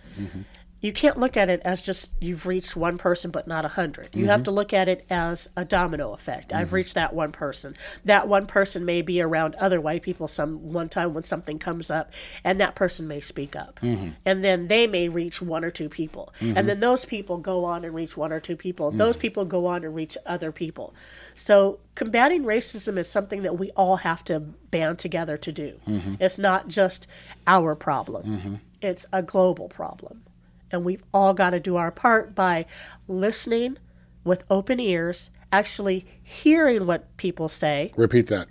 [0.85, 4.11] you can't look at it as just you've reached one person but not a 100
[4.12, 4.44] You have mm-hmm.
[4.44, 6.53] to look at it as a domino effect.
[6.53, 6.75] I've mm-hmm.
[6.75, 7.75] reached that one person.
[8.05, 11.90] That one person may be around other white people some one time when something comes
[11.90, 12.12] up,
[12.44, 14.11] and that person may speak up, mm-hmm.
[14.27, 17.83] and then they may reach one or two people, and then those people go on
[17.85, 18.92] and reach one or two people.
[18.92, 18.99] Mm.
[18.99, 20.94] Those people go on and reach other people.
[21.35, 25.81] So combating racism is something that we all have to band together to do.
[26.20, 27.07] It's not just
[27.47, 28.61] our problem.
[28.83, 30.23] It's a global problem.
[30.70, 32.66] And we've all got to do our part by
[33.07, 33.79] listening
[34.24, 38.48] with open ears, actually hearing what people say, Repeat that.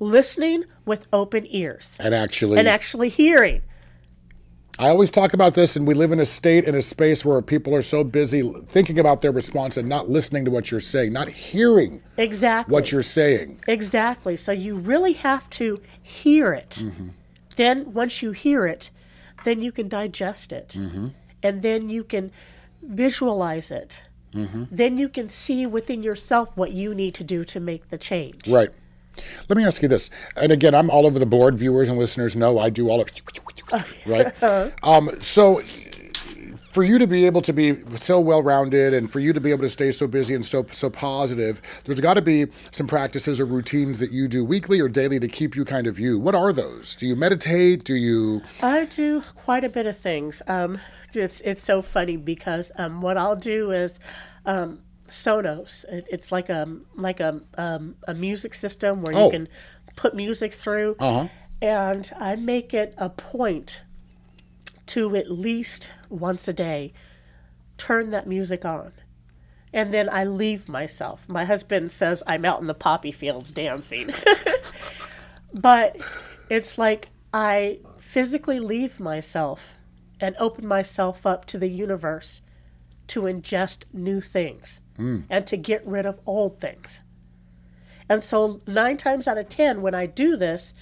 [0.00, 3.62] listening with open ears, And actually, and actually hearing.
[4.76, 7.40] I always talk about this, and we live in a state and a space where
[7.40, 11.12] people are so busy thinking about their response and not listening to what you're saying,
[11.12, 12.72] not hearing Exactly.
[12.72, 13.60] what you're saying.
[13.68, 14.34] Exactly.
[14.34, 16.80] So you really have to hear it.
[16.82, 17.08] Mm-hmm.
[17.54, 18.90] Then, once you hear it,
[19.44, 20.70] then you can digest it.
[20.76, 21.08] Mm-hmm.
[21.44, 22.32] And then you can
[22.82, 24.02] visualize it.
[24.34, 28.48] Then you can see within yourself what you need to do to make the change.
[28.48, 28.70] Right.
[29.48, 30.10] Let me ask you this.
[30.36, 31.56] And again, I'm all over the board.
[31.56, 33.08] Viewers and listeners know I do all of
[34.06, 34.42] right.
[34.82, 35.60] um, so
[36.72, 39.52] for you to be able to be so well rounded and for you to be
[39.52, 43.38] able to stay so busy and so so positive, there's got to be some practices
[43.38, 46.18] or routines that you do weekly or daily to keep you kind of you.
[46.18, 46.96] What are those?
[46.96, 47.84] Do you meditate?
[47.84, 50.42] Do you I do quite a bit of things.
[50.48, 50.80] Um,
[51.16, 54.00] it's it's so funny because um, what I'll do is
[54.46, 55.84] um, Sonos.
[55.86, 59.26] It, it's like a like a um, a music system where Oh.
[59.26, 59.48] you can
[59.96, 61.28] put music through, Uh-huh.
[61.62, 63.82] and I make it a point
[64.86, 66.92] to at least once a day
[67.78, 68.92] turn that music on.
[69.72, 71.28] And then I leave myself.
[71.28, 74.10] My husband says I'm out in the poppy fields dancing.
[75.52, 75.96] but
[76.48, 79.74] it's like I physically leave myself
[80.24, 82.40] and open myself up to the universe
[83.06, 85.22] to ingest new things mm.
[85.28, 87.02] and to get rid of old things.
[88.08, 90.72] And so, nine times out of ten, when I do this,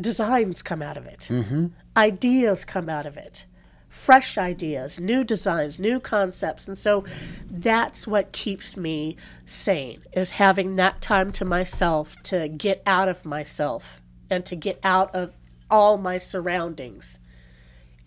[0.00, 1.66] designs come out of it, mm-hmm.
[1.96, 3.46] ideas come out of it,
[3.88, 6.66] fresh ideas, new designs, new concepts.
[6.66, 7.04] And so,
[7.48, 9.16] that's what keeps me
[9.46, 14.80] sane is having that time to myself to get out of myself and to get
[14.82, 15.36] out of
[15.70, 17.20] all my surroundings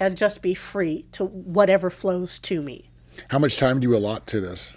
[0.01, 2.89] and just be free to whatever flows to me.
[3.29, 4.75] how much time do you allot to this?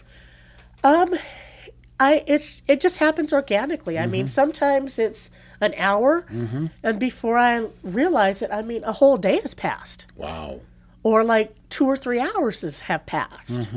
[0.85, 1.15] Um,
[1.99, 3.99] I it's it just happens organically.
[3.99, 6.27] I mean, sometimes it's an hour,
[6.83, 10.61] and before I realize it, I mean, a whole day has passed, Wow.
[11.03, 13.69] or like two or three hours has, have passed.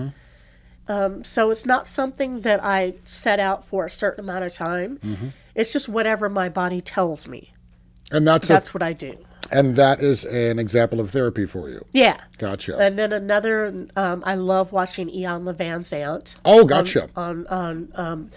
[0.89, 4.99] Um, so it's not something that I set out for a certain amount of time.
[5.55, 7.51] It's just whatever my body tells me.
[8.11, 9.17] And that's, That's a, what I do.
[9.51, 11.85] And that is an example of therapy for you.
[11.93, 12.17] Yeah.
[12.37, 12.77] Gotcha.
[12.77, 16.35] And then another, um, I love watching Iyanla Vanzant.
[16.45, 17.09] oh, gotcha.
[17.15, 18.29] on on um,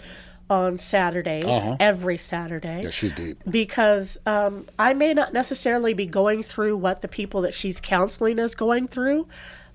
[0.49, 1.45] on Saturdays,
[1.79, 2.81] every Saturday.
[2.83, 3.41] yeah, she's deep.
[3.49, 8.37] because um, I may not necessarily be going through what the people that she's counseling
[8.37, 9.27] is going through,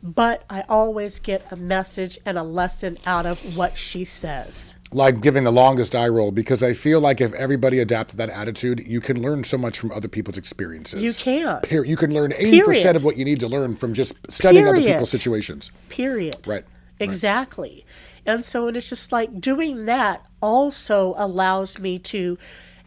[0.02, 4.75] but I always get a message and a lesson out of what she says.
[4.92, 8.86] Like giving the longest eye roll because I feel like if everybody adapted that attitude,
[8.86, 11.02] you can learn so much from other people's experiences.
[11.02, 11.60] You can.
[11.62, 12.96] Per- you can learn 80% Period.
[12.96, 15.70] of what you need to learn from just studying other people's situations.
[15.88, 16.36] Period.
[16.46, 16.64] Right.
[17.00, 17.84] Exactly.
[18.24, 22.38] And so and it's just like doing that also allows me to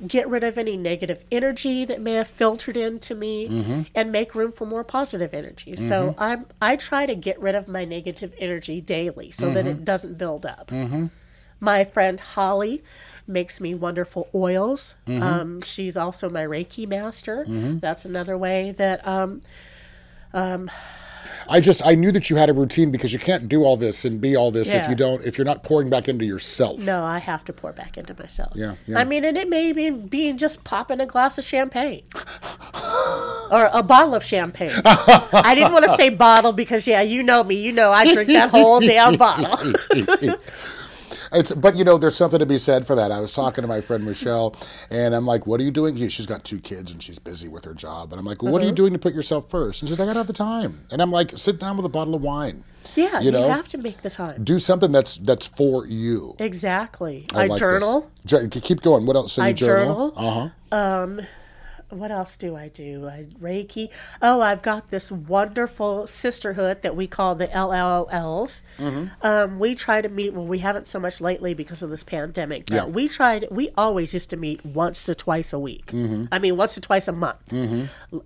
[0.08, 3.82] get rid of any negative energy that may have filtered into me Mm-hmm.
[3.96, 5.76] and make room for more positive energy.
[5.76, 9.82] So I'm I try to get rid of my negative energy daily so that Mm-hmm.
[9.82, 10.70] it doesn't build up.
[11.60, 12.84] My friend Holly
[13.28, 14.96] makes me wonderful oils.
[15.08, 15.24] Mm-hmm.
[15.24, 17.46] Um, she's also my Reiki master.
[17.48, 19.42] That's another way that um,
[21.48, 24.06] I just I knew that you had a routine because you can't do all this
[24.06, 26.80] and be all this if you don't if you're not pouring back into yourself.
[26.80, 28.54] No, I have to pour back into myself.
[28.56, 29.00] Yeah, yeah.
[29.00, 32.04] I mean, and it may be being just popping a glass of champagne
[33.52, 34.72] or a bottle of champagne.
[34.86, 37.56] I didn't want to say bottle because, yeah, you know me.
[37.56, 39.74] You know I drink that whole damn bottle.
[41.32, 43.12] It's but you know there's something to be said for that.
[43.12, 44.56] I was talking to my friend Michelle
[44.90, 47.48] and I'm like, "What are you doing?" She- She's got two kids and she's busy
[47.48, 48.12] with her job.
[48.12, 49.82] And I'm like, well, "What are you doing to put yourself first?
[49.82, 51.90] And she's like, "I don't have the time." And I'm like, "Sit down with a
[51.90, 52.64] bottle of wine.
[52.96, 53.48] Yeah, You you, know?
[53.50, 54.44] have to make the time.
[54.44, 57.26] Do something that's that's for you." Exactly.
[57.34, 58.10] I, like journal.
[58.26, 59.06] Jo- keep going.
[59.06, 59.34] What else?
[59.34, 60.12] So you I journal.
[60.12, 60.14] journal.
[60.16, 61.22] Uh huh.
[61.90, 63.08] What else do I do?
[63.08, 63.92] I Reiki.
[64.22, 68.62] Oh, I've got this wonderful sisterhood that we call the LLLs.
[68.78, 69.06] Mm-hmm.
[69.24, 70.34] Um, we try to meet.
[70.34, 72.68] Well, we haven't so much lately because of this pandemic.
[72.68, 72.86] But Yeah.
[72.86, 73.48] we tried.
[73.50, 75.88] We always used to meet once to twice a week.
[75.88, 76.26] Mm-hmm.
[76.32, 77.38] I mean, once to twice a month.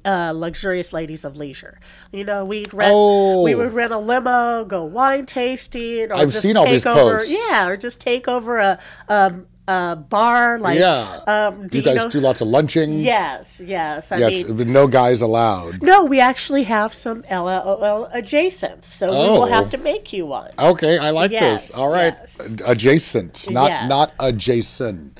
[0.06, 1.80] Uh, luxurious ladies of leisure.
[2.12, 2.92] You know, we'd rent.
[2.94, 3.44] Oh.
[3.44, 7.18] We would rent a limo, go wine tasting, or I've just seen all take over.
[7.20, 7.32] posts.
[7.32, 8.80] Yeah, or just take over a.
[9.08, 11.20] Um, a bar like yeah.
[11.26, 13.00] um do you you, guys know do lots of lunching.
[13.00, 14.12] Yes, yes.
[14.12, 15.82] I Yeah, mean, no guys allowed.
[15.82, 19.46] no, we actually have some LOL adjacents, so we will Oh.
[19.46, 20.52] have to make you one.
[20.60, 21.78] Okay, I like Yes, this.
[21.78, 22.50] All right, yes.
[22.66, 23.88] adjacent, not Yes.
[23.90, 25.18] not adjacent.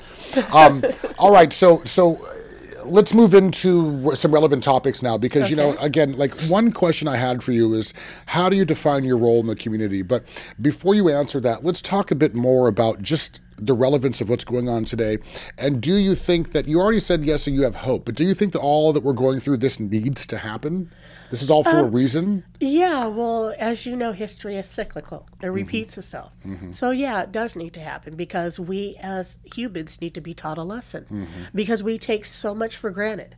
[0.52, 0.84] Um,
[1.18, 5.74] all right, so so uh, let's move into some relevant topics now because you know
[5.80, 7.94] again, like one question I had for you is
[8.26, 10.02] how do you define your role in the community?
[10.02, 10.24] But
[10.60, 14.44] before you answer that, let's talk a bit more about just the relevance of what's
[14.44, 15.18] going on today.
[15.58, 18.24] And do you think that you already said yes, and you have hope, but do
[18.24, 20.90] you think that all that we're going through this needs to happen?
[21.30, 22.44] This is all for Um, a reason.
[22.60, 25.26] Yeah, well, as you know, history is cyclical.
[25.40, 25.54] It Mm-hmm.
[25.54, 26.32] repeats itself.
[26.70, 30.58] So, yeah, it does need to happen because we as humans need to be taught
[30.58, 31.42] a lesson Mm-hmm.
[31.54, 33.36] because we take so much for granted.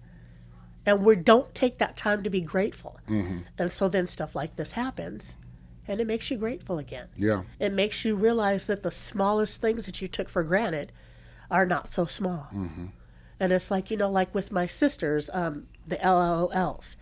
[0.85, 3.01] And we don't take that time to be grateful.
[3.09, 3.39] Mm-hmm.
[3.59, 5.37] And so then stuff like this happens
[5.89, 7.09] and it makes you grateful again.
[7.17, 7.43] Yeah.
[7.59, 10.93] It makes you realize that the smallest things that you took for granted
[11.51, 12.49] are not so small.
[12.53, 12.87] Mm-hmm.
[13.39, 16.97] And it's like, you know, like with my sisters, um, the LLLs,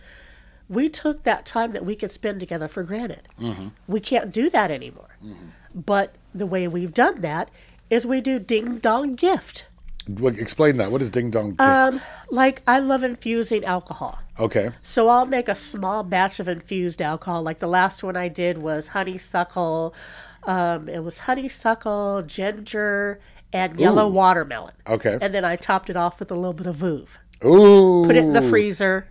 [0.67, 3.27] we took that time that we could spend together for granted.
[3.39, 3.69] Mm-hmm.
[3.87, 5.17] We can't do that anymore.
[5.23, 5.47] Mm-hmm.
[5.73, 7.49] But the way we've done that
[7.89, 9.67] is we do ding dong gift.
[10.07, 10.91] Explain that.
[10.91, 11.55] What is ding dong?
[11.59, 14.19] Um, like, I love infusing alcohol.
[14.39, 14.71] okay.
[14.81, 17.41] So I'll make a small batch of infused alcohol.
[17.43, 19.95] Like the last one I did was honeysuckle.
[20.43, 23.19] Um, it was honeysuckle, ginger,
[23.53, 24.11] and yellow Ooh.
[24.11, 24.73] watermelon.
[24.87, 25.17] Okay.
[25.21, 27.17] And then I topped it off with a little bit of Veuve.
[27.43, 28.03] Ooh.
[28.05, 29.07] Put it in the freezer.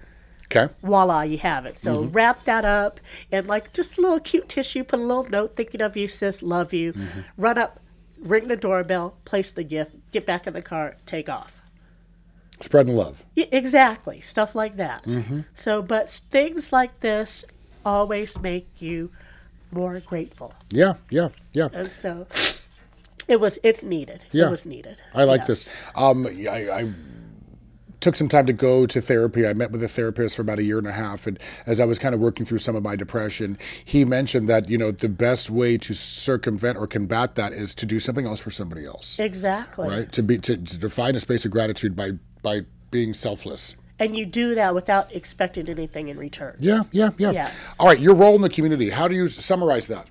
[0.46, 0.72] Okay.
[0.82, 1.78] Voila, you have it.
[1.78, 2.12] So Mm-hmm.
[2.12, 3.00] wrap that up
[3.32, 4.84] and like just a little cute tissue.
[4.84, 6.92] Put a little note, thinking of you, sis, love you.
[6.92, 7.20] Mm-hmm.
[7.38, 7.80] Run up,
[8.20, 11.60] ring the doorbell, place the gift, get back in the car, take off.
[12.60, 13.24] Spreading love.
[13.34, 15.02] Yeah, exactly, stuff like that.
[15.04, 15.40] Mm-hmm.
[15.54, 17.44] So, but things like this
[17.84, 19.10] always make you
[19.72, 21.68] more grateful, Yeah, yeah, yeah.
[21.72, 22.26] and so
[23.26, 23.58] it was.
[23.64, 24.24] It's needed.
[24.30, 24.46] Yeah.
[24.46, 24.96] It was needed.
[25.12, 25.48] I like Yes.
[25.48, 25.74] this.
[25.96, 26.92] Um, I, I
[28.04, 29.46] took some time to go to therapy.
[29.46, 31.86] I met with a therapist for about a year and a half, and as I
[31.86, 35.08] was kind of working through some of my depression, he mentioned that you know the
[35.08, 39.18] best way to circumvent or combat that is to do something else for somebody else,
[39.18, 39.88] Exactly.
[39.88, 40.12] right?
[40.12, 43.74] To be to, to define a space of gratitude by by being selfless.
[43.98, 46.56] And you do that without expecting anything in return.
[46.60, 47.30] Yeah, yeah, yeah.
[47.30, 47.76] Yes.
[47.80, 48.90] All right, your role in the community.
[48.90, 50.08] How do you summarize that?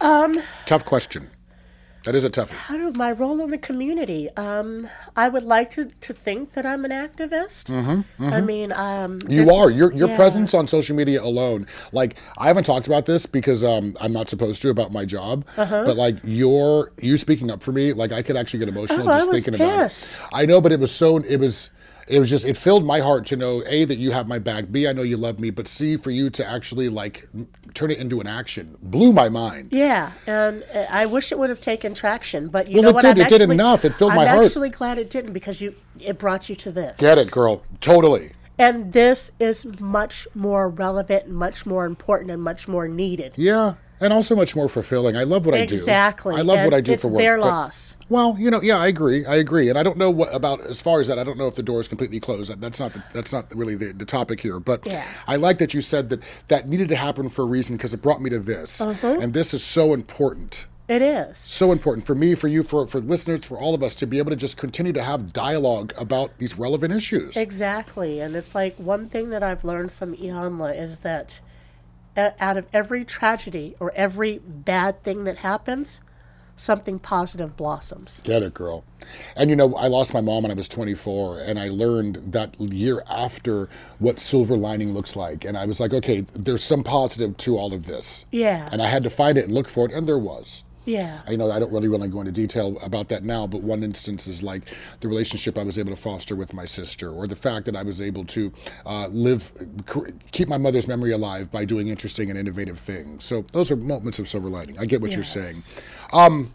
[0.00, 1.30] Um, tough question.
[2.04, 2.50] That is a toughie.
[2.52, 4.28] How do my role in the community?
[4.36, 7.70] Um, I would like to, to think that I'm an activist.
[8.20, 9.70] I mean, um, Mm-hmm, You are.
[9.70, 10.16] Your your yeah.
[10.16, 11.66] presence on social media alone.
[11.92, 15.44] Like I haven't talked about this because um, I'm not supposed to about my job.
[15.56, 15.84] Uh-huh.
[15.86, 19.18] But like your you speaking up for me, like I could actually get emotional Oh,
[19.18, 20.14] just thinking about pissed.
[20.14, 20.20] it.
[20.32, 21.70] I know, but it was so it was
[22.08, 24.70] it was just it filled my heart to know a that you have my back.
[24.70, 25.50] B I know you love me.
[25.50, 27.28] But C for you to actually like
[27.74, 29.68] turn it into an action blew my mind.
[29.72, 32.94] Yeah, and uh, I wish it would have taken traction, but you Well, know it
[32.94, 33.00] what?
[33.02, 33.18] did.
[33.18, 33.84] I'm It did enough.
[33.84, 34.46] It filled I'm my heart.
[34.46, 36.98] actually glad it didn't because you it brought you to this.
[37.00, 37.62] Get it, girl?
[37.80, 38.32] Totally.
[38.58, 43.32] And this is much more relevant, much more important, and much more needed.
[43.36, 45.16] Yeah, and also much more fulfilling.
[45.16, 45.62] I love what Exactly.
[45.62, 45.74] I do.
[45.82, 46.34] Exactly.
[46.36, 47.18] I love And what I do it's for work.
[47.22, 47.96] their but- loss.
[48.10, 49.24] Well, you know, yeah, I agree.
[49.24, 51.18] I agree, and I don't know what about as far as that.
[51.18, 52.60] I don't know if the door is completely closed.
[52.60, 54.60] That's not the, that's not really the, the topic here.
[54.60, 55.04] But Yeah.
[55.26, 58.02] I like that you said that that needed to happen for a reason because it
[58.02, 59.16] brought me to this, Uh-huh.
[59.20, 60.66] and this is so important.
[60.86, 61.38] It is.
[61.38, 64.18] So important for me, for you, for for listeners, for all of us to be
[64.18, 67.38] able to just continue to have dialogue about these relevant issues.
[67.38, 68.20] Exactly.
[68.20, 71.40] And it's like one thing that I've learned from Iyanla is that
[72.16, 76.00] out of every tragedy or every bad thing that happens,
[76.56, 78.20] something positive blossoms.
[78.24, 78.84] Get it, girl.
[79.36, 82.58] And you know, I lost my mom when I was 24, and I learned that
[82.60, 85.44] year after what silver lining looks like.
[85.44, 88.24] And I was like, okay, there's some positive to all of this.
[88.30, 88.68] Yeah.
[88.70, 90.62] And I had to find it and look for it, and there was.
[90.84, 91.20] Yeah.
[91.26, 93.82] I know I don't really want to go into detail about that now, but one
[93.82, 94.62] instance is like
[95.00, 97.82] the relationship I was able to foster with my sister, or the fact that I
[97.82, 98.52] was able to
[98.84, 99.52] uh, live,
[100.32, 103.24] keep my mother's memory alive by doing interesting and innovative things.
[103.24, 104.78] So those are moments of silver lining.
[104.78, 105.56] I get what you're saying.
[106.12, 106.52] Um,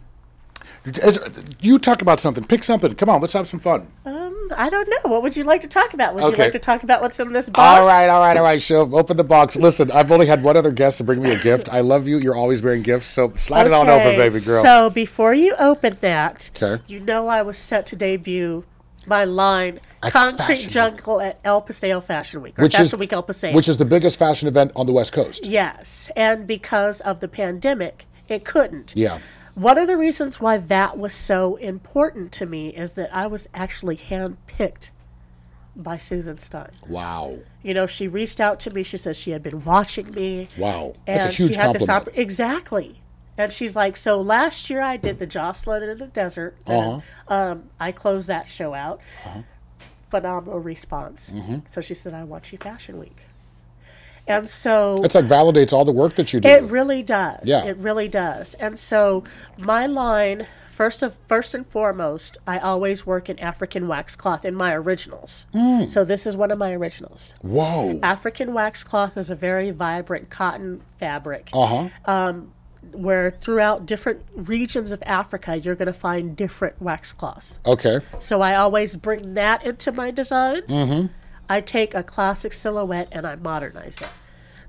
[1.02, 1.18] as,
[1.60, 2.44] you talk about something.
[2.44, 2.94] Pick something.
[2.94, 3.92] Come on, let's have some fun.
[4.04, 4.19] Um,
[4.56, 5.10] I don't know.
[5.10, 6.14] What would you like to talk about?
[6.14, 7.58] Would you like to talk about what's in this box?
[7.58, 8.60] All right, all right, all right.
[8.60, 9.56] She'll open the box.
[9.56, 11.68] Listen, I've only had one other guest to bring me a gift.
[11.72, 12.18] I love you.
[12.18, 14.62] You're always bearing gifts, so slide it on over, baby girl.
[14.62, 16.78] So before you open that, 'Kay.
[16.86, 18.64] you know I was set to debut
[19.06, 20.68] my line At Concrete Week.
[20.68, 23.52] Jungle at El Paseo Fashion Week, or which Fashion is Week El Paseo.
[23.54, 25.46] which is the biggest fashion event on the West Coast.
[25.46, 28.92] Yes, and because of the pandemic, it couldn't.
[28.96, 29.18] Yeah.
[29.60, 33.46] One of the reasons why that was so important to me is that I was
[33.52, 34.90] actually handpicked
[35.76, 36.70] by Susan Stein.
[36.88, 37.40] Wow.
[37.62, 38.82] You know, she reached out to me.
[38.82, 40.48] She says she had been watching me.
[40.56, 40.94] Wow.
[41.06, 42.18] And That's a huge she had this compliment.
[42.18, 43.02] exactly.
[43.36, 46.56] And she's like, so last year I did the Jocelyn in the Desert.
[46.66, 47.34] And, Uh-huh.
[47.34, 49.00] um, I closed that show out.
[50.10, 51.30] Phenomenal response.
[51.30, 51.58] Mm-hmm.
[51.66, 53.20] So she said, I want you Fashion Week.
[54.30, 56.48] And so It's like validates all the work that you do.
[56.48, 57.40] it really does.
[57.44, 57.64] Yeah.
[57.64, 58.54] It really does.
[58.54, 59.24] And so
[59.58, 64.54] my line, first of first and foremost, I always work in African wax cloth in
[64.54, 65.46] my originals.
[65.52, 65.90] Mm.
[65.90, 67.34] So this is one of my originals.
[67.42, 67.98] Whoa.
[68.02, 71.50] African wax cloth is a very vibrant cotton fabric.
[71.52, 72.32] Uh huh.
[72.92, 77.58] Where throughout different regions of Africa, you're going to find different wax cloths.
[77.66, 78.00] Okay.
[78.20, 80.66] So I always bring that into my designs.
[80.68, 81.08] Mm-hmm.
[81.48, 84.10] I take a classic silhouette and I modernize it.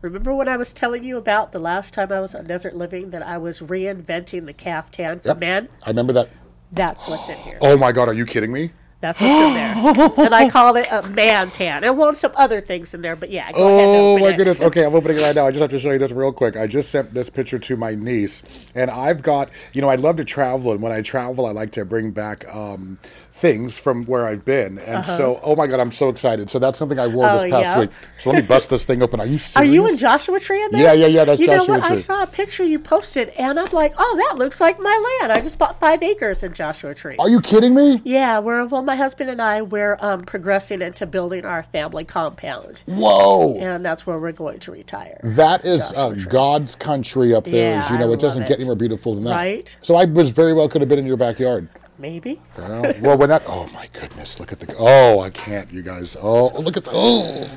[0.01, 3.11] Remember when I was telling you about the last time I was on Desert Living
[3.11, 5.39] that I was reinventing the caftan for Yep.
[5.39, 5.69] men?
[5.83, 6.29] I remember that.
[6.71, 7.59] That's what's in here.
[7.61, 8.71] Oh my God, are you kidding me?
[9.01, 10.25] That's what's in there.
[10.25, 11.83] and I call it a man tan.
[11.83, 13.51] And well, some other things in there, but yeah.
[13.51, 14.37] Go ahead and Oh my it.
[14.37, 14.61] goodness.
[14.61, 15.47] Okay, I'm opening it right now.
[15.47, 16.55] I just have to show you this real quick.
[16.55, 18.41] I just sent this picture to my niece,
[18.75, 21.71] and I've got, you know, I love to travel, and when I travel, I like
[21.73, 22.99] to bring back um,
[23.41, 24.77] things from where I've been.
[24.77, 26.49] And so, oh my God, I'm so excited.
[26.51, 27.47] So that's something I wore this Uh-huh.
[27.47, 27.79] Oh, past yeah?
[27.79, 27.89] week.
[28.19, 29.19] So let me bust this thing open.
[29.19, 29.55] Are you serious?
[29.57, 30.83] Are you and Joshua Tree in there?
[30.83, 31.91] Yeah, yeah, yeah, that's you Joshua know what?
[31.91, 35.31] I saw a picture you posted, and I'm like, oh, that looks like my land.
[35.31, 37.15] I just bought five acres in Joshua Tree.
[37.17, 38.01] Are you kidding me?
[38.03, 38.83] Yeah, we're well.
[38.83, 43.57] My husband and I we're um, progressing into building our family compound, Whoa.
[43.57, 45.19] and that's where we're going to retire.
[45.23, 47.79] That is uh, God's country up there.
[47.79, 49.35] Yeah, you know, I it doesn't love get any more beautiful than that.
[49.35, 49.77] Right?
[49.81, 51.67] So I was very well could have been in your backyard.
[52.01, 52.41] Maybe.
[52.57, 56.17] Well, well, when that, oh my goodness, look at the, oh, I can't, you guys.
[56.19, 57.47] Oh, look at the, oh.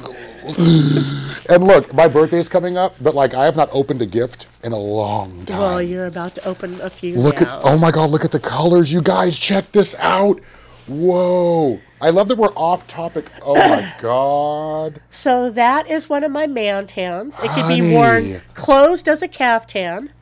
[1.48, 4.46] And look, my birthday is coming up, but like I have not opened a gift
[4.62, 5.58] in a long time.
[5.58, 7.58] Well, you're about to open a few look now.
[7.58, 8.92] at, oh my God, look at the colors.
[8.92, 10.40] You guys, check this out.
[10.86, 11.80] Whoa.
[12.02, 13.30] I love that we're off topic.
[13.40, 15.00] Oh my God.
[15.08, 17.40] So that is one of my man tans.
[17.40, 20.12] It can be worn closed as a caftan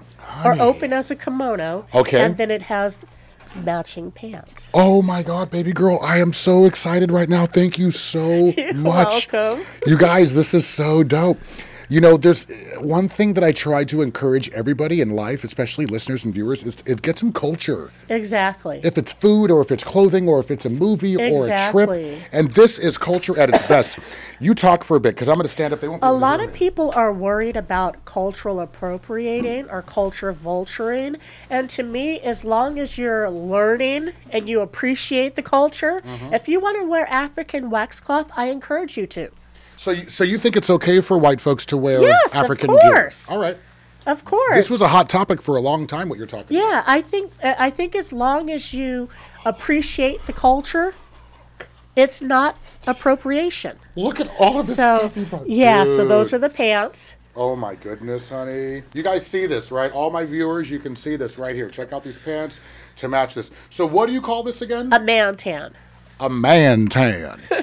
[0.44, 1.86] or open as a kimono.
[1.92, 2.20] Okay.
[2.20, 3.04] And then it has
[3.56, 4.70] matching pants.
[4.74, 7.46] Oh my God, baby girl, I am so excited right now.
[7.46, 9.32] Thank you so much.
[9.32, 9.64] welcome.
[9.86, 11.38] You guys, this is so dope.
[11.92, 12.46] You know, there's
[12.80, 16.76] one thing that I try to encourage everybody in life, especially listeners and viewers, is
[16.76, 17.90] to get some culture.
[18.08, 18.80] Exactly.
[18.82, 21.90] If it's food or if it's clothing or if it's a movie or a trip.
[22.32, 23.98] And this is culture at its best.
[24.40, 25.80] you talk for a bit because I'm going to stand up.
[25.80, 31.18] They won't be A lot of people are worried about cultural appropriating or culture vulturing.
[31.50, 36.32] And to me, as long as you're learning and you appreciate the culture, Mm-hmm.
[36.32, 39.30] if you want to wear African wax cloth, I encourage you to.
[39.82, 42.68] So, you, so you think it's okay for white folks to wear Yes, of African
[42.68, 43.26] course.
[43.26, 43.34] gear?
[43.36, 43.56] All right.
[44.06, 44.54] Of course.
[44.54, 46.08] This was a hot topic for a long time.
[46.08, 46.70] What you're talking about.
[46.70, 49.08] Yeah, I think I think as long as you
[49.44, 50.94] appreciate the culture,
[51.96, 52.56] it's not
[52.86, 53.76] appropriation.
[53.96, 57.16] Look at all of this So stuff you yeah, so those are the pants.
[57.34, 58.84] Oh my goodness, honey.
[58.94, 59.90] You guys see this, right?
[59.90, 61.68] All my viewers, you can see this right here.
[61.68, 62.60] Check out these pants
[62.96, 63.50] to match this.
[63.70, 64.92] So what do you call this again?
[64.92, 65.74] A man tan.
[66.22, 67.40] A man tan.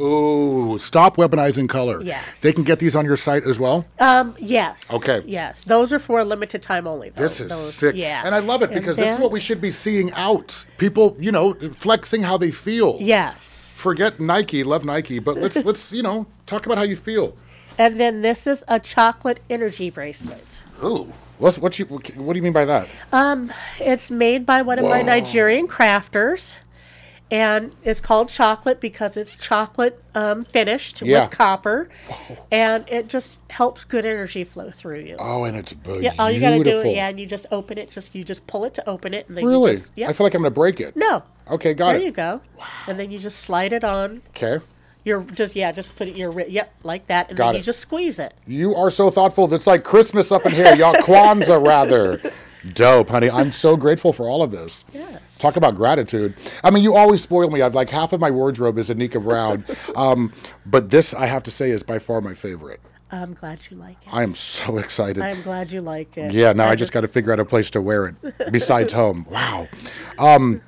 [0.00, 2.02] Ooh, stop weaponizing color.
[2.02, 2.40] Yes.
[2.40, 3.84] They can get these on your site as well.
[4.00, 4.34] Um.
[4.38, 4.92] Yes.
[4.92, 5.22] Okay.
[5.26, 5.64] Yes.
[5.64, 7.10] Those are for a limited time only.
[7.10, 7.22] Though.
[7.22, 7.96] This is Those- sick.
[7.96, 8.22] Yeah.
[8.24, 10.64] And I love it because this is what we should be seeing out.
[10.78, 12.96] People, you know, flexing how they feel.
[13.00, 13.76] Yes.
[13.78, 17.36] Forget Nike, love Nike, but let's let's, you know, talk about how you feel.
[17.78, 20.62] And then this is a chocolate energy bracelet.
[20.82, 21.12] Ooh.
[21.38, 22.88] What's what you what do you mean by that?
[23.12, 26.58] Um, it's made by one of my Nigerian crafters,
[27.32, 31.22] and it's called chocolate because it's chocolate um, finished Yeah.
[31.22, 31.88] with copper,
[32.52, 35.16] and it just helps good energy flow through you.
[35.18, 36.02] Oh, and it's beautiful.
[36.02, 37.90] yeah, all you gotta do, yeah, and you just open it.
[37.90, 39.72] Just you just pull it to open it, and then Really?
[39.72, 40.08] just yeah.
[40.08, 40.94] I feel like I'm gonna break it.
[40.94, 41.98] no, Okay, got there it.
[42.00, 42.66] There you go, Wow.
[42.86, 44.22] and then you just slide it on.
[44.36, 44.62] Okay.
[45.04, 47.58] You're just yeah, just put it your yep like that, and Got then it.
[47.58, 48.34] you just squeeze it.
[48.46, 49.48] You are so thoughtful.
[49.48, 50.72] That's like Christmas up in here.
[50.76, 52.20] Y'all Kwanzaa rather.
[52.74, 53.28] Dope, honey.
[53.28, 54.84] I'm so grateful for all of this.
[54.94, 55.31] Yes.
[55.42, 56.34] Talk about gratitude.
[56.62, 57.62] I mean, you always spoil me.
[57.62, 59.64] I've like half of my wardrobe is Aneka Brown.
[59.96, 60.32] Um,
[60.64, 62.80] but this, I have to say, is by far my favorite.
[63.10, 64.14] I'm glad you like it.
[64.14, 65.22] I am so excited.
[65.22, 66.32] I'm glad you like it.
[66.32, 69.26] Yeah, now I, just got to figure out a place to wear it besides home.
[69.28, 69.68] Wow.
[70.18, 70.62] Um,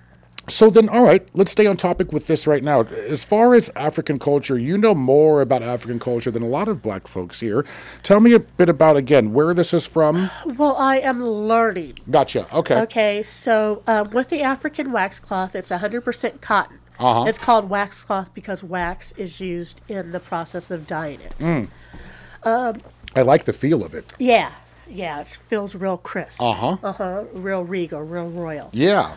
[0.49, 2.83] so then, all right, let's stay on topic with this right now.
[2.83, 6.83] As far as African culture, you know more about African culture than a lot of
[6.83, 7.65] black folks here.
[8.03, 10.31] Tell me a bit about, again, where this is from.
[10.45, 11.99] Well, I am learning.
[12.11, 12.47] Gotcha.
[12.55, 12.81] Okay.
[12.83, 16.79] Okay, so um, with the African wax cloth, it's 100% cotton.
[16.99, 17.25] Uh-huh.
[17.25, 21.35] It's called wax cloth because wax is used in the process of dyeing it.
[21.39, 21.69] Mm.
[23.17, 24.13] I like the feel of it.
[24.19, 24.53] Yeah,
[24.89, 26.43] yeah, it feels real crisp.
[26.43, 26.77] Uh huh.
[26.83, 27.25] Uh huh.
[27.33, 28.71] Real regal, real royal.
[28.73, 29.17] Yeah.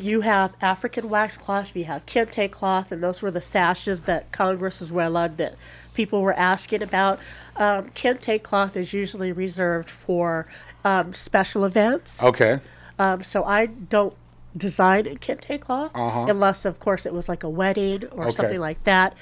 [0.00, 4.30] You have African wax cloth, you have kente cloth, and those were the sashes that
[4.32, 5.54] Congress as well allowed that
[5.94, 7.18] people were asking about.
[7.56, 10.46] Um, kente cloth is usually reserved for
[10.84, 12.22] um, special events.
[12.22, 12.60] Okay.
[12.98, 14.14] Um, so I don't
[14.56, 18.22] design in kente cloth unless, of course, it was like a wedding or Uh-huh.
[18.22, 18.30] Okay.
[18.32, 19.16] something like that.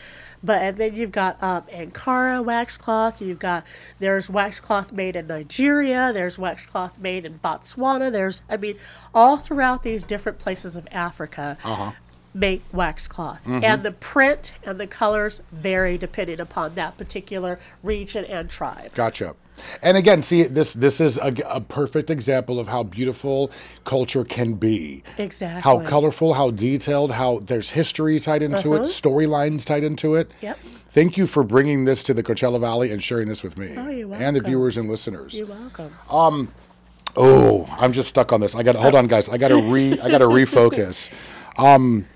[0.47, 3.20] But and then you've got um, Ankara wax cloth.
[3.20, 3.64] You've got
[3.99, 6.12] there's wax cloth made in Nigeria.
[6.14, 8.11] There's wax cloth made in Botswana.
[8.12, 8.76] There's I mean
[9.12, 11.59] all throughout these different places of Africa.
[11.64, 11.92] Uh-huh.
[12.32, 13.64] Make wax cloth, Mm-hmm.
[13.64, 18.92] and the print and the colors vary depending upon that particular region and tribe.
[18.94, 19.34] Gotcha.
[19.82, 23.50] And again, see this this is a, a perfect example of how beautiful
[23.84, 25.02] culture can be.
[25.18, 25.62] Exactly.
[25.62, 30.28] How colorful, how detailed, how there's history tied into it, storylines tied into it.
[30.28, 30.36] Uh-huh.
[30.42, 30.59] Yep.
[30.90, 33.88] Thank you for bringing this to the Coachella Valley and sharing this with me Oh,
[33.90, 35.34] you're and the viewers and listeners.
[35.34, 35.94] You're welcome.
[37.16, 38.54] Oh, I'm just stuck on this.
[38.54, 39.28] I got to hold on, guys.
[39.28, 39.98] I got to re.
[40.00, 41.11] I got to refocus.
[41.59, 42.07] Um,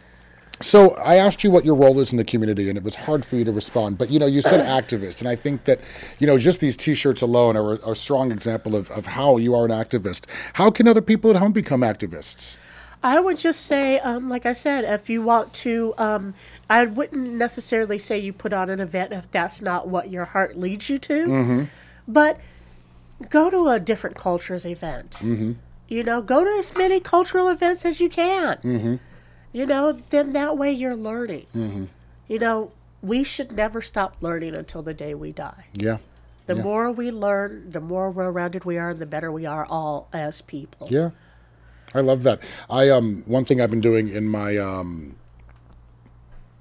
[0.60, 3.24] so I asked you what your role is in the community, and it was hard
[3.24, 3.98] for you to respond.
[3.98, 5.80] But you know, you said activist, and I think that
[6.18, 9.54] you know just these T-shirts alone are, are a strong example of, of how you
[9.54, 10.26] are an activist.
[10.54, 12.56] How can other people at home become activists?
[13.02, 16.34] I would just say, um, like I said, if you want to, um,
[16.68, 20.58] I wouldn't necessarily say you put on an event if that's not what your heart
[20.58, 21.26] leads you to.
[21.26, 21.64] Mm-hmm.
[22.06, 22.38] But
[23.30, 25.12] go to a different culture's event.
[25.12, 25.52] Mm-hmm.
[25.88, 28.58] You know, go to as many cultural events as you can.
[28.58, 28.96] Mm-hmm.
[29.52, 31.46] You know, then that way you're learning.
[31.54, 31.84] Mm-hmm.
[32.28, 32.72] You know,
[33.02, 35.66] we should never stop learning until the day we die.
[35.74, 35.98] Yeah,
[36.46, 40.08] The more we learn, the more well-rounded we are, and the better we are all
[40.12, 40.86] as people.
[40.90, 41.10] yeah.
[41.92, 42.38] I love that.
[42.68, 45.16] I um one thing I've been doing in my um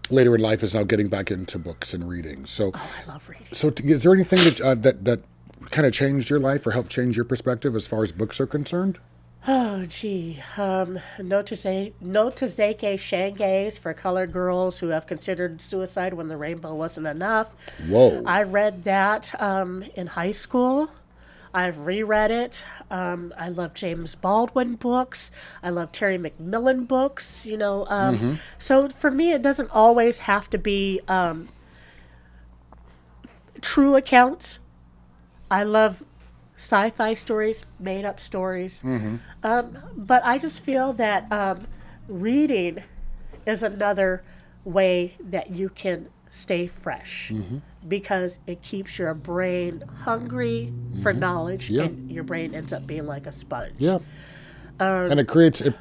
[0.09, 2.47] later in life is now getting back into books and reading.
[2.47, 2.71] So.
[2.73, 3.45] oh, I love reading.
[3.51, 5.21] So, t- is there anything that uh, that that
[5.69, 8.47] kind of changed your life or helped change your perspective as far as books are
[8.47, 8.97] concerned?
[9.47, 10.43] Oh, gee.
[10.57, 17.49] Um, Ntozake Shange's for colored girls who have considered suicide when the rainbow wasn't enough.
[17.87, 18.21] Whoa.
[18.25, 20.89] I read that um, in high school.
[21.53, 22.63] I've reread it.
[22.91, 25.31] Um, I love James Baldwin books.
[25.63, 27.45] I love Terry McMillan books.
[27.45, 31.49] You know, um, so for me, it doesn't always have to be um,
[33.61, 34.59] true accounts.
[35.49, 36.03] I love
[36.64, 38.84] sci-fi stories, made-up stories.
[39.43, 41.66] Um, but I just feel that um,
[42.10, 42.84] reading
[43.45, 44.24] is another
[44.66, 47.32] way that you can stay fresh
[47.88, 51.84] because it keeps your brain hungry for knowledge, Yeah.
[51.84, 53.76] and your brain ends up being like a sponge.
[53.80, 53.99] Yeah.
[54.80, 55.74] and it creates it,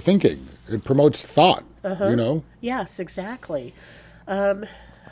[0.00, 0.48] thinking.
[0.68, 1.64] It promotes thought.
[1.84, 3.72] You know, Yes, exactly.
[4.26, 4.66] Um,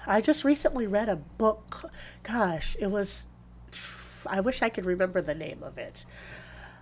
[0.06, 1.90] I just recently read a book.
[2.24, 3.28] Gosh, it was.
[4.28, 6.04] I wish I could remember the name of it.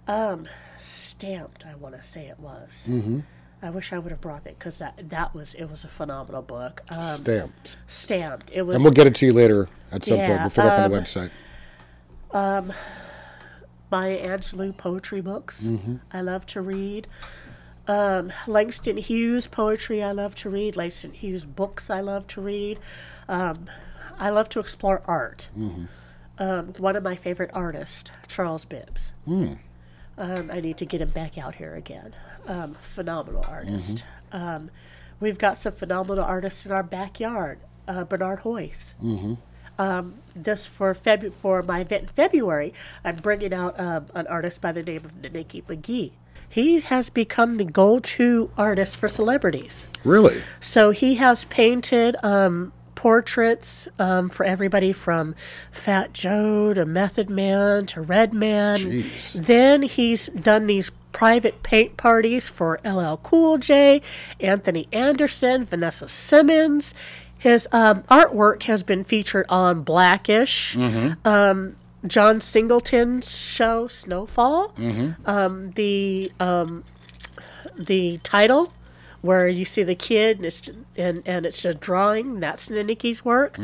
[0.07, 2.89] Um, Stamped, I want to say it was.
[2.91, 3.21] Mm-hmm.
[3.63, 6.43] I wish I would have brought it because that that was it was a phenomenal
[6.43, 6.83] book.
[6.91, 7.77] Um, stamped.
[7.87, 8.51] Stamped.
[8.53, 10.41] It was And we'll get it to you later at some point.
[10.41, 11.31] We'll throw it up on the website.
[12.33, 12.75] um, website.
[13.91, 15.65] Maya Angelou poetry books.
[15.65, 15.97] Mm-hmm.
[16.13, 17.07] I love to read.
[17.87, 20.77] Um, Langston Hughes poetry I love to read.
[20.77, 22.79] Langston Hughes books I love to read.
[23.29, 23.67] Um,
[24.19, 25.49] I love to explore art.
[25.57, 25.85] Mm-hmm.
[26.39, 29.13] Um, one of my favorite artists, Charles Bibbs.
[29.25, 29.55] Hmm.
[30.17, 32.15] Um, I need to get him back out here again.
[32.47, 34.05] Um, phenomenal artist.
[34.33, 34.37] Mm-hmm.
[34.37, 34.71] Um,
[35.21, 37.59] we've got some phenomenal artists in our backyard.
[37.87, 38.95] Uh, Bernard Hoyes
[39.79, 42.73] um, this for Feb- for my event in February,
[43.05, 46.13] I'm bringing out um, an artist by the name of Nikki McGee.
[46.49, 49.89] He has become the go-to artist for celebrities.
[50.05, 50.41] Really?
[50.61, 52.73] So he has painted um,
[53.05, 55.35] portraits um, for everybody from
[55.71, 58.79] Fat Joe to Method Man to Red Man.
[58.79, 59.45] Jeez.
[59.45, 64.01] Then he's done these private paint parties for LL Cool J,
[64.41, 66.95] Anthony Anderson, Vanessa Simmons.
[67.37, 70.75] His um, artwork has been featured on Blackish,
[71.27, 71.77] um,
[72.07, 74.73] John Singleton's show Snowfall,
[75.27, 76.85] um, the um,
[77.77, 78.73] the title
[79.25, 80.61] where you see the kid and it's
[80.97, 83.57] and, and it's a drawing that's Nikki's work.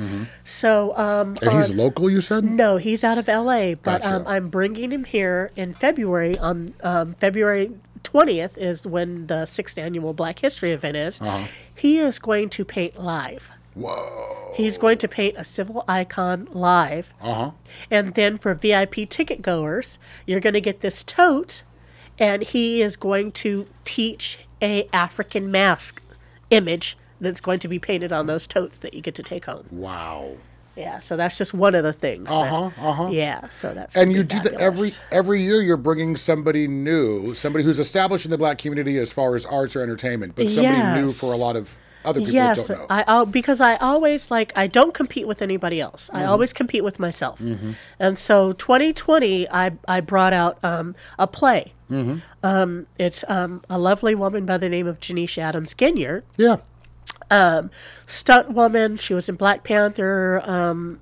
[0.43, 2.45] So um, And he's on- local, you said?
[2.45, 4.17] no, he's out of LA, but Gotcha.
[4.17, 6.39] um, I'm bringing him here in February.
[6.39, 7.73] On um, February
[8.05, 11.21] 20th is when the sixth annual Black History event is.
[11.75, 13.51] He is going to paint live.
[13.75, 14.55] Whoa.
[14.57, 17.13] He's going to paint a civil icon live.
[17.21, 17.51] Uh huh.
[17.91, 21.63] And then for VIP ticket goers, you're going to get this tote,
[22.19, 26.03] and he is going to teach a African mask
[26.51, 29.67] image that's going to be painted on those totes that you get to take home.
[29.71, 30.33] Wow.
[30.77, 32.31] Yeah, so that's just one of the things.
[32.31, 33.09] Uh-huh, uh-huh.
[33.11, 35.61] Yeah, so that's And you do that every every year.
[35.61, 39.75] You're bringing somebody new, somebody who's established in the black community as far as arts
[39.77, 42.87] or entertainment, but somebody new for a lot of other people Yes, that don't know.
[42.89, 46.09] I al- because I always like I don't compete with anybody else.
[46.15, 46.31] I Mm-hmm.
[46.31, 47.43] always compete with myself.
[47.99, 51.75] And so 2020, I I brought out um, a play.
[51.91, 52.17] Mm-hmm.
[52.43, 56.23] Um, it's um, a lovely woman by the name of Janice Adams Ginyard.
[56.37, 56.57] yeah.
[58.07, 58.97] stunt woman.
[58.97, 61.01] She was in Black Panther, um,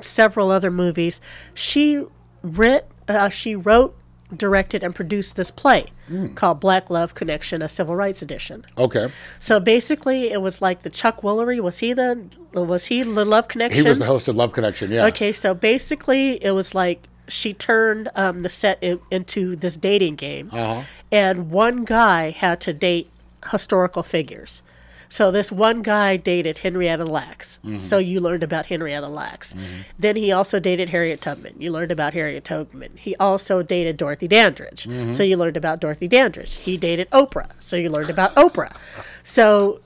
[0.00, 1.20] several other movies.
[1.54, 2.04] She
[2.42, 3.96] writ, uh, she wrote,
[4.36, 6.34] directed, and produced this play Mm.
[6.36, 8.64] called Black Love Connection: A Civil Rights Edition.
[8.78, 9.08] Okay.
[9.40, 11.60] So basically, it was like the Chuck Woolery.
[11.60, 13.82] Was he the was he the Love Connection?
[13.82, 14.90] He was the host of Love Connection.
[14.90, 15.06] Yeah.
[15.06, 20.16] Okay, so basically, it was like she turned um, the set i- into this dating
[20.16, 20.82] game, Uh-huh.
[21.10, 23.10] and one guy had to date
[23.50, 24.62] historical figures.
[25.08, 27.60] So this one guy dated Henrietta Lacks.
[27.64, 27.78] Mm-hmm.
[27.78, 29.54] So you learned about Henrietta Lacks.
[29.96, 31.54] Then he also dated Harriet Tubman.
[31.60, 32.90] You learned about Harriet Tubman.
[32.96, 34.82] He also dated Dorothy Dandridge.
[34.84, 35.12] Mm-hmm.
[35.12, 36.56] So you learned about Dorothy Dandridge.
[36.56, 37.50] He dated Oprah.
[37.60, 38.74] So you learned about Oprah.
[39.22, 39.80] So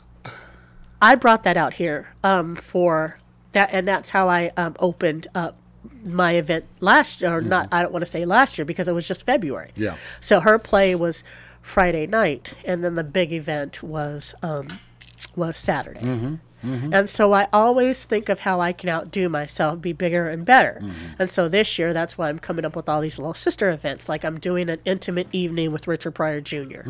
[1.03, 3.19] I brought that out here um, for
[3.53, 5.55] that, and that's how I um, opened up
[6.05, 7.69] my event last year, or not.
[7.73, 9.71] I don't want to say last year because it was just February.
[9.77, 9.97] Yeah.
[10.21, 11.25] So her play was
[11.63, 14.69] Friday night, and then the big event was um,
[15.37, 16.01] was Saturday.
[16.63, 20.79] And so I always think of how I can outdo myself, be bigger and better.
[21.19, 24.11] And so this year, that's why I'm coming up with all these little sister events.
[24.11, 26.85] Like I'm doing an intimate evening with Richard Pryor junior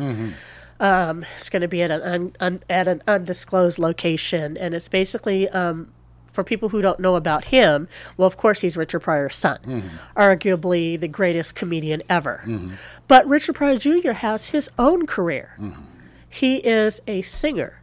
[0.81, 4.87] Um, it's going to be at an un, un, at an undisclosed location, and it's
[4.89, 5.93] basically um,
[6.31, 7.87] for people who don't know about him.
[8.17, 9.87] Well, of course, he's Richard Pryor's son, mm-hmm.
[10.15, 12.41] arguably the greatest comedian ever.
[12.45, 12.73] Mm-hmm.
[13.07, 14.11] But Richard Pryor Jr.
[14.11, 15.55] has his own career.
[15.59, 15.81] Mm-hmm.
[16.29, 17.81] He is a singer.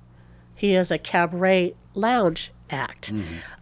[0.54, 3.12] He is a cabaret lounge act,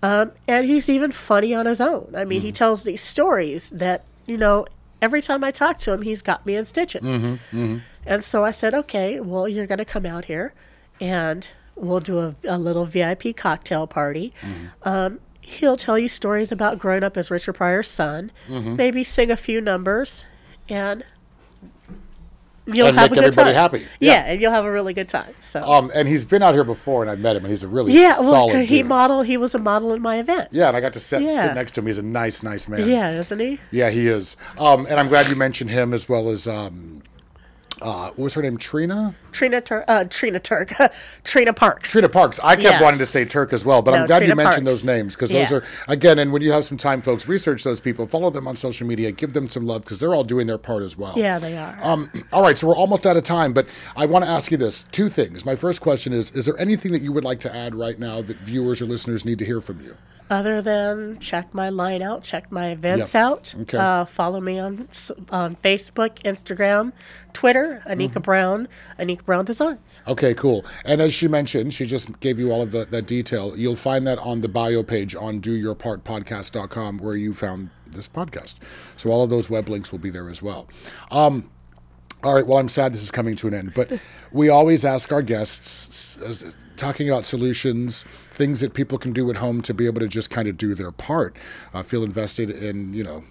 [0.03, 2.15] um, and he's even funny on his own.
[2.17, 4.67] I mean, he tells these stories that you know.
[5.03, 7.05] Every time I talk to him, he's got me in stitches.
[8.07, 10.55] And so I said, okay, well, you're going to come out here
[11.01, 14.33] and we'll do a, a little VIP cocktail party.
[14.83, 19.37] Um, he'll tell you stories about growing up as Richard Pryor's son, maybe sing a
[19.37, 20.25] few numbers,
[20.69, 21.05] and
[22.67, 23.63] you'll And have make a good everybody time.
[23.63, 23.79] happy.
[24.01, 24.13] Yeah.
[24.13, 24.25] Yeah.
[24.33, 25.35] and you'll have a really good time.
[25.41, 25.63] So.
[25.63, 27.93] Um, and he's been out here before, and I met him, and he's a really
[27.93, 28.87] yeah, well, solid he dude.
[28.87, 29.23] model.
[29.23, 30.49] He was a model in my event.
[30.51, 31.43] yeah, and I got to sit, Yeah.
[31.43, 31.87] sit next to him.
[31.87, 32.89] He's a nice, nice man.
[32.89, 33.61] Yeah, isn't he?
[33.71, 34.37] Yeah, he is.
[34.59, 37.03] Um, and I'm glad you mentioned him as well as um,
[37.83, 38.57] Uh, what was her name?
[38.57, 39.15] Trina?
[39.33, 40.73] Trina Turk, uh, Trina Turk,
[41.25, 41.91] Trina Parks.
[41.91, 42.41] Trina Parks.
[42.43, 42.83] I kept Yes.
[42.83, 44.81] wanting to say Turk as well, but I'm No, glad you Trina mentioned Parks.
[44.81, 45.59] those names because those Yeah.
[45.59, 48.57] are, again, and when you have some time, folks, research those people, follow them on
[48.57, 51.13] social media, give them some love because they're all doing their part as well.
[51.17, 51.79] Yeah, they are.
[51.83, 54.57] Um, all right, so we're almost out of time, but I want to ask you
[54.57, 55.45] this two things.
[55.45, 58.23] My first question is Is there anything that you would like to add right now
[58.23, 59.97] that viewers or listeners need to hear from you?
[60.29, 63.23] Other than check my line out, check my events Yep.
[63.23, 63.55] out.
[63.61, 63.79] Okay.
[63.79, 64.89] Uh, follow me on
[65.31, 66.93] on Facebook, Instagram,
[67.33, 68.21] Twitter, Aneka Mm-hmm.
[68.21, 68.69] Brown,
[68.99, 70.03] Aneka Brown Designs.
[70.09, 70.65] Okay, cool.
[70.85, 73.57] And as she mentioned, she just gave you all of the, that detail.
[73.57, 78.57] You'll find that on the bio page on doyourpartpodcast.com where you found this podcast.
[78.97, 80.67] So all of those web links will be there as well.
[81.11, 81.51] Um,
[82.25, 83.93] all right, well, I'm sad this is coming to an end, but
[84.33, 86.19] we always ask our guests,
[86.77, 90.31] talking about solutions, things that people can do at home to be able to just
[90.31, 91.37] kind of do their part,
[91.75, 93.25] uh, feel invested in, you know,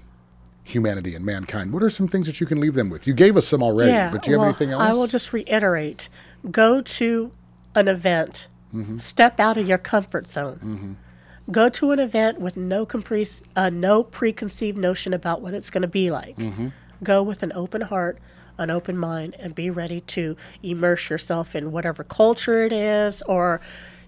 [0.63, 1.71] humanity and mankind.
[1.71, 3.07] What are some things that you can leave them with?
[3.07, 4.11] You gave us some already, yeah.
[4.11, 4.81] but do you well, have anything else?
[4.81, 6.09] I will just reiterate:
[6.51, 7.31] go to
[7.75, 8.97] an event, Mm-hmm.
[8.97, 10.97] step out of your comfort zone.
[11.49, 15.83] Go to an event with no compre- uh, no preconceived notion about what it's going
[15.83, 16.35] to be like.
[16.35, 16.69] Mm-hmm.
[17.01, 18.19] Go with an open heart,
[18.58, 23.62] an open mind, and be ready to immerse yourself in whatever culture it is, or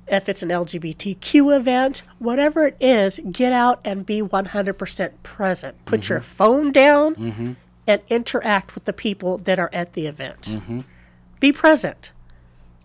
[0.08, 5.86] if it's an LGBTQ event, whatever it is, get out and be 100% present.
[5.86, 6.14] Put Mm-hmm.
[6.14, 7.56] your phone down
[7.88, 10.42] and interact with the people that are at the event.
[10.44, 10.82] Mm-hmm.
[11.40, 12.12] Be present.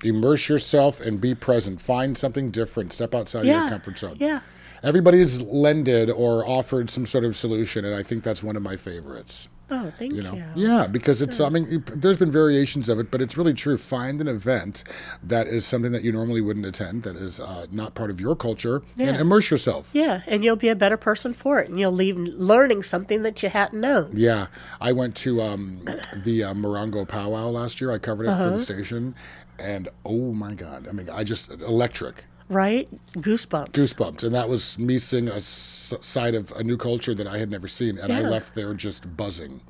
[0.04, 1.80] immerse yourself and be present.
[1.80, 2.92] Find something different.
[2.92, 3.60] Step outside Yeah.
[3.62, 4.16] your comfort zone.
[4.18, 4.40] Yeah.
[4.82, 8.76] Everybody's lended or offered some sort of solution, and I think that's one of my
[8.76, 9.48] favorites.
[9.70, 10.44] Oh, thank You you.
[10.54, 11.40] yeah, because it's.
[11.40, 13.78] I mean, there's been variations of it, but it's really true.
[13.78, 14.84] Find an event
[15.22, 18.36] that is something that you normally wouldn't attend, that is uh, not part of your
[18.36, 19.90] culture, and immerse yourself.
[19.94, 23.42] Yeah, and you'll be a better person for it, and you'll leave learning something that
[23.42, 24.10] you hadn't known.
[24.14, 24.48] Yeah,
[24.80, 25.86] I went to um,
[26.22, 27.90] the uh, Morongo powwow last year.
[27.92, 28.50] I covered it for Uh-huh.
[28.50, 29.14] the station,
[29.58, 30.86] and oh my god!
[30.86, 32.24] I mean, I just electric.
[32.52, 32.88] Right?
[33.14, 33.70] Goosebumps.
[33.72, 34.24] goosebumps.
[34.24, 37.50] And that was me seeing a s- side of a new culture that i had
[37.50, 37.98] never seen.
[37.98, 39.62] And i left there just buzzing.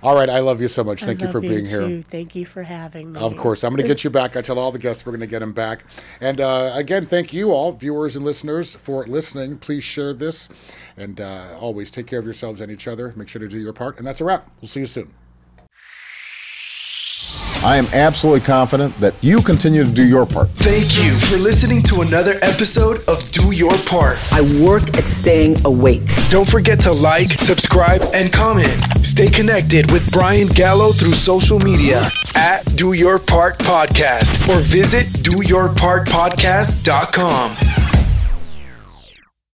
[0.00, 0.30] All right.
[0.30, 1.02] I love you so much.
[1.02, 2.04] Thank you for being here.
[2.08, 3.20] Thank you for having me.
[3.20, 3.64] of course.
[3.64, 4.36] I'm going to get you back.
[4.36, 5.84] I tell all the guests we're going to get them back.
[6.20, 9.58] And uh, again thank you all viewers and listeners for listening.
[9.58, 10.48] Please share this.
[10.96, 13.12] And uh, always take care of yourselves and each other.
[13.16, 13.98] Make sure to do your part.
[13.98, 14.48] And that's a wrap.
[14.60, 15.14] We'll see you soon
[17.64, 20.48] I am absolutely confident that you continue to do your part.
[20.50, 24.16] Thank you for listening to another episode of Do Your Part.
[24.32, 26.02] I work at staying awake.
[26.30, 28.80] Don't forget to like, subscribe, and comment.
[29.04, 32.00] Stay connected with Brian Gallo through social media
[32.36, 37.87] at Do Your Part Podcast or visit doyourpartpodcast.com.